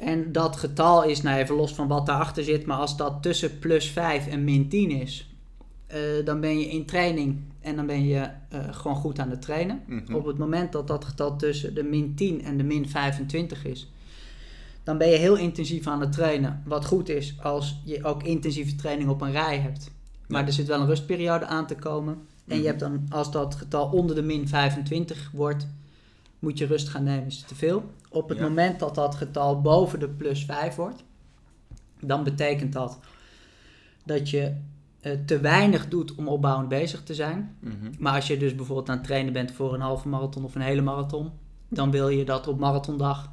[0.06, 2.66] En dat getal is, nou even los van wat daarachter zit.
[2.66, 5.28] Maar als dat tussen plus 5 en min 10 is.
[5.88, 7.40] eh, dan ben je in training.
[7.62, 9.82] En dan ben je eh, gewoon goed aan het trainen.
[9.86, 10.14] Mhm.
[10.16, 13.92] Op het moment dat dat getal tussen de min 10 en de min 25 is,
[14.84, 16.62] dan ben je heel intensief aan het trainen.
[16.66, 19.92] Wat goed is als je ook intensieve training op een rij hebt.
[20.28, 20.48] Maar Ja.
[20.48, 22.14] er zit wel een rustperiode aan te komen.
[22.48, 22.66] En je Mhm.
[22.68, 25.68] hebt dan, als dat getal onder de min 25 wordt,
[26.40, 27.26] moet je rust gaan nemen.
[27.26, 27.84] Is het te veel?
[28.14, 28.44] Op het Ja.
[28.44, 31.04] moment dat dat getal boven de plus 5 wordt,
[32.00, 33.00] dan betekent dat
[34.06, 34.56] dat je
[35.02, 37.56] eh, te weinig doet om opbouwend bezig te zijn.
[37.60, 37.76] Mhm.
[38.00, 40.62] Maar als je dus bijvoorbeeld aan het trainen bent voor een halve marathon of een
[40.62, 41.32] hele marathon,
[41.68, 43.32] dan wil je dat op marathondag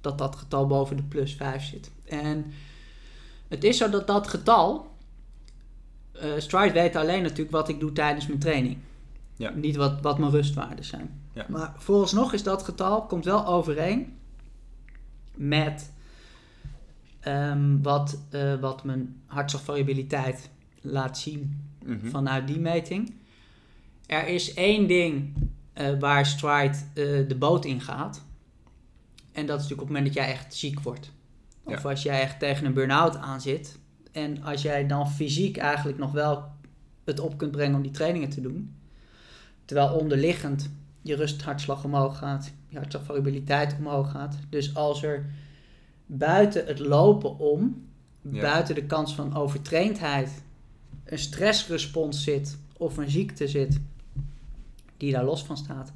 [0.00, 1.90] dat dat getal boven de plus 5 zit.
[2.04, 2.44] En
[3.48, 4.86] het is zo dat dat getal,
[6.12, 8.78] eh Stride weet alleen natuurlijk wat ik doe tijdens mijn training.
[9.36, 9.50] Ja.
[9.50, 11.21] Niet wat, wat mijn rustwaarden zijn.
[11.32, 11.46] Ja.
[11.48, 14.16] Maar vooralsnog is dat getal, komt wel overeen
[15.34, 15.92] met
[17.20, 22.08] ehm, wat, eh, wat mijn hartslagvariabiliteit laat zien Mhm.
[22.08, 23.14] vanuit die meting.
[24.06, 25.32] Er is één ding
[25.72, 28.24] eh, waar Stride eh, de boot in gaat.
[29.32, 31.12] En dat is natuurlijk op het moment dat jij echt ziek wordt.
[31.62, 33.78] Of als jij echt tegen een burn-out aan zit.
[34.12, 36.44] En als jij dan fysiek eigenlijk nog wel
[37.04, 38.74] het op kunt brengen om die trainingen te doen.
[39.64, 40.70] Terwijl onderliggend
[41.02, 42.52] je rusthartslag omhoog gaat.
[42.68, 44.36] Je hartslagvariabiliteit omhoog gaat.
[44.48, 45.30] Dus als er
[46.06, 47.86] buiten het lopen om,
[48.30, 48.40] Ja.
[48.40, 50.42] buiten de kans van overtraindheid,
[51.04, 53.80] een stressrespons zit of een ziekte zit
[54.96, 55.92] die daar los van staat,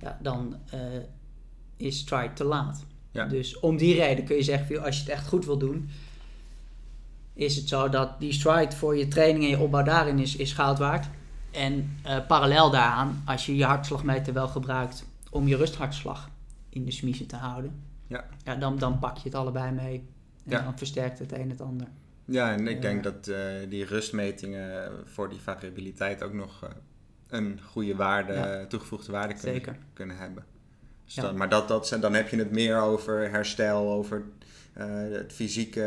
[0.00, 0.80] ja, dan eh,
[1.76, 2.84] is stride te laat.
[3.10, 3.24] Ja.
[3.26, 5.88] Dus om die reden kun je zeggen, als je het echt goed wil doen,
[7.32, 10.52] is het zo dat die stride voor je training en je opbouw daarin is, is
[10.52, 11.06] goud waard.
[11.54, 16.30] En eh, parallel daaraan, als je je hartslagmeter wel gebruikt om je rusthartslag
[16.68, 18.24] in de smiezen te houden, Ja.
[18.44, 19.94] ja, dan, dan pak je het allebei mee.
[20.44, 20.62] En Ja.
[20.62, 21.86] dan versterkt het een het ander.
[22.24, 22.80] Ja, en ik Ja.
[22.80, 23.38] denk dat eh,
[23.68, 26.70] die rustmetingen voor die variabiliteit ook nog eh,
[27.28, 29.76] een goede waarde, toegevoegde waarde kunnen, Zeker.
[29.92, 30.44] kunnen hebben.
[31.04, 34.22] Dus dan, maar dat, dat, dan heb je het meer over herstel, over
[34.72, 35.82] eh, het fysieke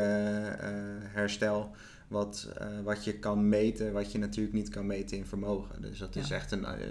[0.59, 0.69] eh,
[1.13, 1.71] herstel.
[2.07, 5.81] Wat, eh, wat je kan meten, wat je natuurlijk niet kan meten in vermogen.
[5.81, 6.65] Dus dat is echt een.
[6.65, 6.87] eh,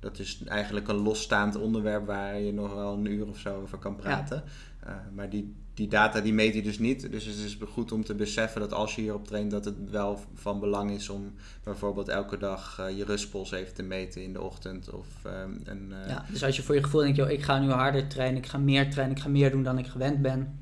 [0.00, 3.78] dat is eigenlijk een losstaand onderwerp waar je nog wel een uur of zo over
[3.78, 4.42] kan praten.
[4.80, 7.10] Eh, maar die, die data die meet je dus niet.
[7.10, 10.20] Dus het is goed om te beseffen dat als je hierop traint, dat het wel
[10.34, 11.32] van belang is om
[11.62, 14.90] bijvoorbeeld elke dag je rustpols even te meten in de ochtend.
[14.92, 17.70] Of ehm, een, Ja, dus als je voor je gevoel denkt, joh, ik ga nu
[17.70, 20.58] harder trainen, ik ga meer trainen, ik ga meer doen dan ik gewend ben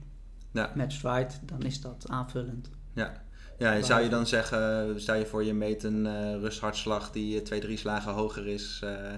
[0.53, 0.73] Ja.
[0.75, 2.71] met stride, dan is dat aanvullend.
[2.93, 3.23] Ja,
[3.59, 7.39] ja en zou je dan zeggen, stel je voor je meet een eh, rusthartslag die
[7.39, 9.13] eh, twee, drie slagen hoger is, eh,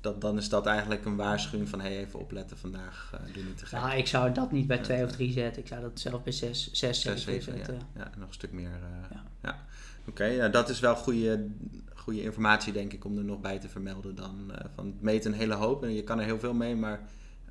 [0.00, 3.58] dat, dan is dat eigenlijk een waarschuwing van hey, even opletten vandaag, eh doe niet
[3.58, 3.78] te gek.
[3.80, 4.82] Nou, ik zou dat niet bij Ja.
[4.82, 5.62] twee of drie zetten.
[5.62, 7.74] Ik zou dat zelf bij zes, zes, Zes, zeven zeven, zetten.
[7.74, 8.02] ja.
[8.02, 8.70] ja, nog een stuk meer.
[8.72, 9.24] eh, Ja.
[9.42, 9.64] ja.
[10.08, 11.46] Oké, ja, dat is wel goede,
[11.94, 14.52] goede informatie denk ik om er nog bij te vermelden dan.
[14.54, 17.00] eh, van het meet een hele hoop en je kan er heel veel mee, maar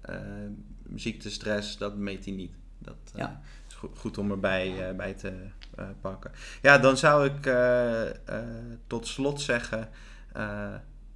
[0.01, 0.15] eh
[0.95, 2.51] ziekte, stress, dat meet hij niet.
[2.79, 3.41] Dat eh, Ja.
[3.67, 5.33] is goed, goed om erbij eh, bij te
[5.75, 6.31] eh, pakken.
[6.61, 8.15] Ja, dan zou ik eh, eh,
[8.87, 9.89] tot slot zeggen,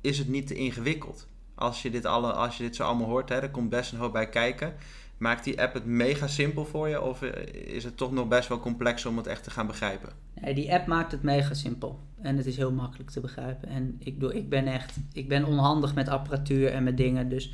[0.02, 1.28] is het niet te ingewikkeld?
[1.56, 4.00] Als je dit, alle, als je dit zo allemaal hoort, hè, er komt best een
[4.00, 4.74] hoop bij kijken.
[5.18, 7.02] Maakt die app het mega simpel voor je?
[7.02, 10.10] Of is het toch nog best wel complex om het echt te gaan begrijpen?
[10.42, 12.00] Nee, die app maakt het mega simpel.
[12.22, 13.70] En het is heel makkelijk te begrijpen.
[13.70, 17.30] En ik, doe, ik ben echt, ik ben onhandig met apparatuur en met dingen.
[17.30, 17.52] Dus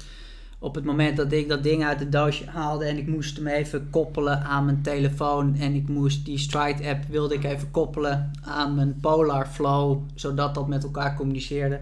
[0.60, 3.48] op het moment dat ik dat ding uit het doosje haalde en ik moest hem
[3.48, 5.56] even koppelen aan mijn telefoon.
[5.56, 10.02] En ik moest die Stride app wilde ik even koppelen aan mijn Polar Flow.
[10.16, 11.80] Zodat dat met elkaar communiceerde.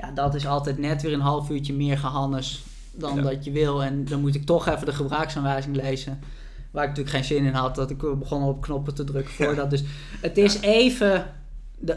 [0.00, 3.22] Ja, dat is altijd net weer een half uurtje meer gehannes dan Ja.
[3.22, 3.82] dat je wil.
[3.84, 6.18] En dan moet ik toch even de gebruiksaanwijzing lezen.
[6.70, 7.74] Waar ik natuurlijk geen zin in had.
[7.74, 9.54] Dat ik begon op knoppen te drukken voor Ja.
[9.54, 9.70] dat.
[9.70, 9.84] Dus
[10.20, 11.26] het is even...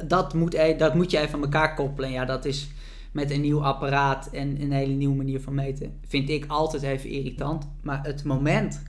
[0.08, 2.10] Dat moet, e- dat moet je even aan elkaar koppelen.
[2.10, 2.70] En ja, dat is
[3.12, 6.00] met een nieuw apparaat en een hele nieuwe manier van meten.
[6.08, 7.68] Vind ik altijd even irritant.
[7.82, 8.84] Maar het moment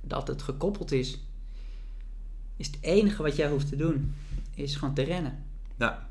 [0.00, 1.18] dat het gekoppeld is...
[2.56, 4.14] Is het enige wat jij hoeft te doen.
[4.54, 5.44] Is gewoon te rennen.
[5.76, 6.06] Ja,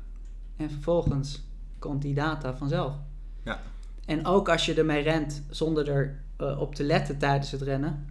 [0.56, 1.42] En vervolgens
[1.78, 2.94] komt die data vanzelf.
[3.42, 3.62] Ja.
[4.06, 8.06] En ook als je ermee rent zonder er eh, op te letten tijdens het rennen,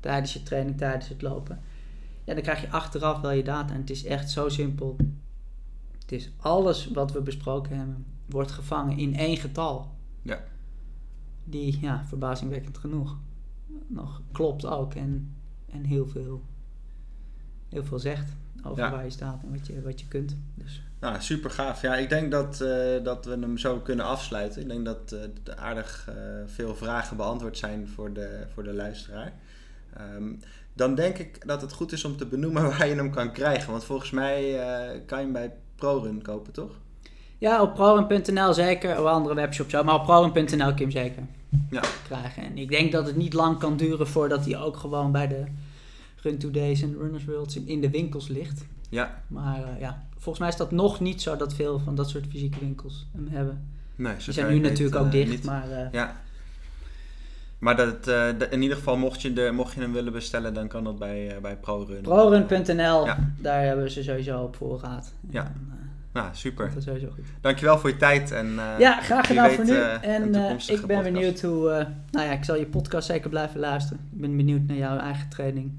[0.00, 1.60] tijdens je training, tijdens het lopen,
[2.24, 3.74] ja, dan krijg je achteraf wel je data.
[3.74, 4.96] En het is echt zo simpel.
[6.00, 9.94] Het is alles wat we besproken hebben, wordt gevangen in één getal.
[10.22, 10.40] Ja.
[11.44, 13.16] Die, ja, verbazingwekkend genoeg,
[13.86, 14.94] nog klopt ook.
[14.94, 15.34] En,
[15.66, 16.42] en heel veel
[17.68, 18.90] heel veel zegt over Ja.
[18.90, 20.36] waar je staat en wat je, wat je kunt.
[20.54, 21.82] Dus Nou, super gaaf.
[21.82, 24.62] Ja, ik denk dat, eh, dat we hem zo kunnen afsluiten.
[24.62, 26.14] Ik denk dat er aardig eh,
[26.46, 29.32] veel vragen beantwoord zijn voor de, voor de luisteraar.
[29.94, 30.32] Ehm,
[30.72, 33.70] dan denk ik dat het goed is om te benoemen waar je hem kan krijgen.
[33.70, 34.42] Want volgens mij
[35.06, 36.80] kan je hem bij ProRun kopen, toch?
[37.44, 41.22] Ja, op prorun.nl zeker, op andere webshops ook, maar op prorun.nl kun je hem zeker
[41.70, 41.82] Ja.
[42.04, 42.42] krijgen.
[42.42, 45.44] En ik denk dat het niet lang kan duren voordat hij ook gewoon bij de
[46.22, 48.64] Run to Days en Runners Worlds in- de winkels ligt.
[48.88, 49.22] Ja.
[49.26, 52.24] Maar eh, ja, volgens mij is dat nog niet zo dat veel van dat soort
[52.30, 53.68] fysieke winkels hem hebben.
[53.96, 55.44] Nee, Die zover zijn nu natuurlijk eh, ook dicht, niet.
[55.44, 56.22] maar eh, Ja.
[57.58, 60.68] Maar dat, eh, in ieder geval, mocht je, de, mocht je hem willen bestellen, dan
[60.68, 62.02] kan dat bij, eh, bij ProRun.
[62.02, 63.32] prorun.nl, Ja.
[63.40, 65.12] daar hebben ze sowieso op voorraad.
[65.30, 65.42] Ja.
[65.42, 65.48] eh,
[66.14, 66.74] Nou, super.
[66.74, 67.24] dat sowieso goed.
[67.40, 68.30] Dankjewel voor je tijd.
[68.30, 69.72] En, eh, ja, graag gedaan weet, voor nu.
[69.76, 71.02] eh, en eh, ik ben podcast.
[71.02, 71.70] benieuwd hoe...
[71.70, 74.08] eh, nou ja, ik zal je podcast zeker blijven luisteren.
[74.12, 75.72] Ik ben benieuwd naar jouw eigen training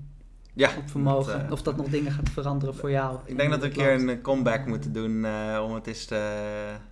[0.54, 1.40] ja, op vermogen.
[1.42, 3.18] dat, of dat nog dingen gaat veranderen voor jou.
[3.26, 5.26] Ik denk dat we En een keer een comeback moeten doen
[5.64, 6.32] om het eens te,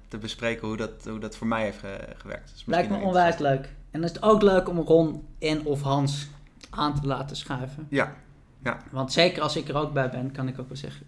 [0.07, 2.51] te bespreken hoe dat, hoe dat voor mij heeft ge- gewerkt.
[2.55, 3.65] Is Lijkt me onwijs leuk.
[3.65, 6.27] En dan is het ook leuk om Ron en of Hans
[6.69, 7.87] aan te laten schuiven.
[7.89, 8.13] Ja,
[8.91, 11.05] Want zeker als ik er ook bij ben, kan ik ook wel zeggen...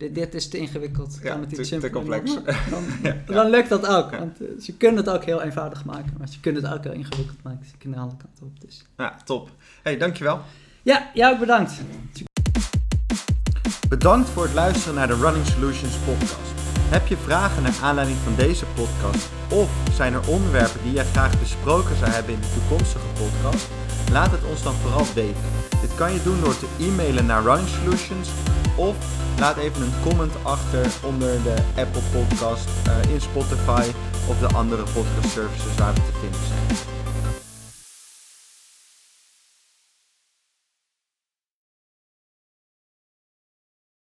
[0.00, 1.94] Dit, dit is te ingewikkeld, Ja, kan het te- iets te simpeler?
[1.94, 2.34] complex.
[2.70, 3.16] Dan, Ja.
[3.26, 4.10] dan lukt dat ook.
[4.10, 6.14] Want eh, ze kunnen het ook heel eenvoudig maken.
[6.18, 7.66] Maar ze kunnen het ook heel ingewikkeld maken.
[7.66, 8.60] Ze kunnen alle kanten op.
[8.60, 8.84] Dus.
[8.96, 9.50] Ja, top.
[9.82, 10.40] Hey, dankjewel.
[10.82, 11.72] Ja, jou ook bedankt.
[13.88, 16.50] Bedankt voor het luisteren naar de Running Solutions podcast.
[16.88, 21.40] Heb je vragen naar aanleiding van deze podcast of zijn er onderwerpen die jij graag
[21.40, 23.68] besproken zou hebben in de toekomstige podcast?
[24.12, 25.42] Laat het ons dan vooral weten.
[25.80, 28.28] Dit kan je doen door te e-mailen naar Running Solutions
[28.76, 28.96] of
[29.38, 33.86] laat even een comment achter onder de Apple Podcast, eh, in Spotify
[34.28, 36.89] of de andere podcast services waar we te vinden zijn.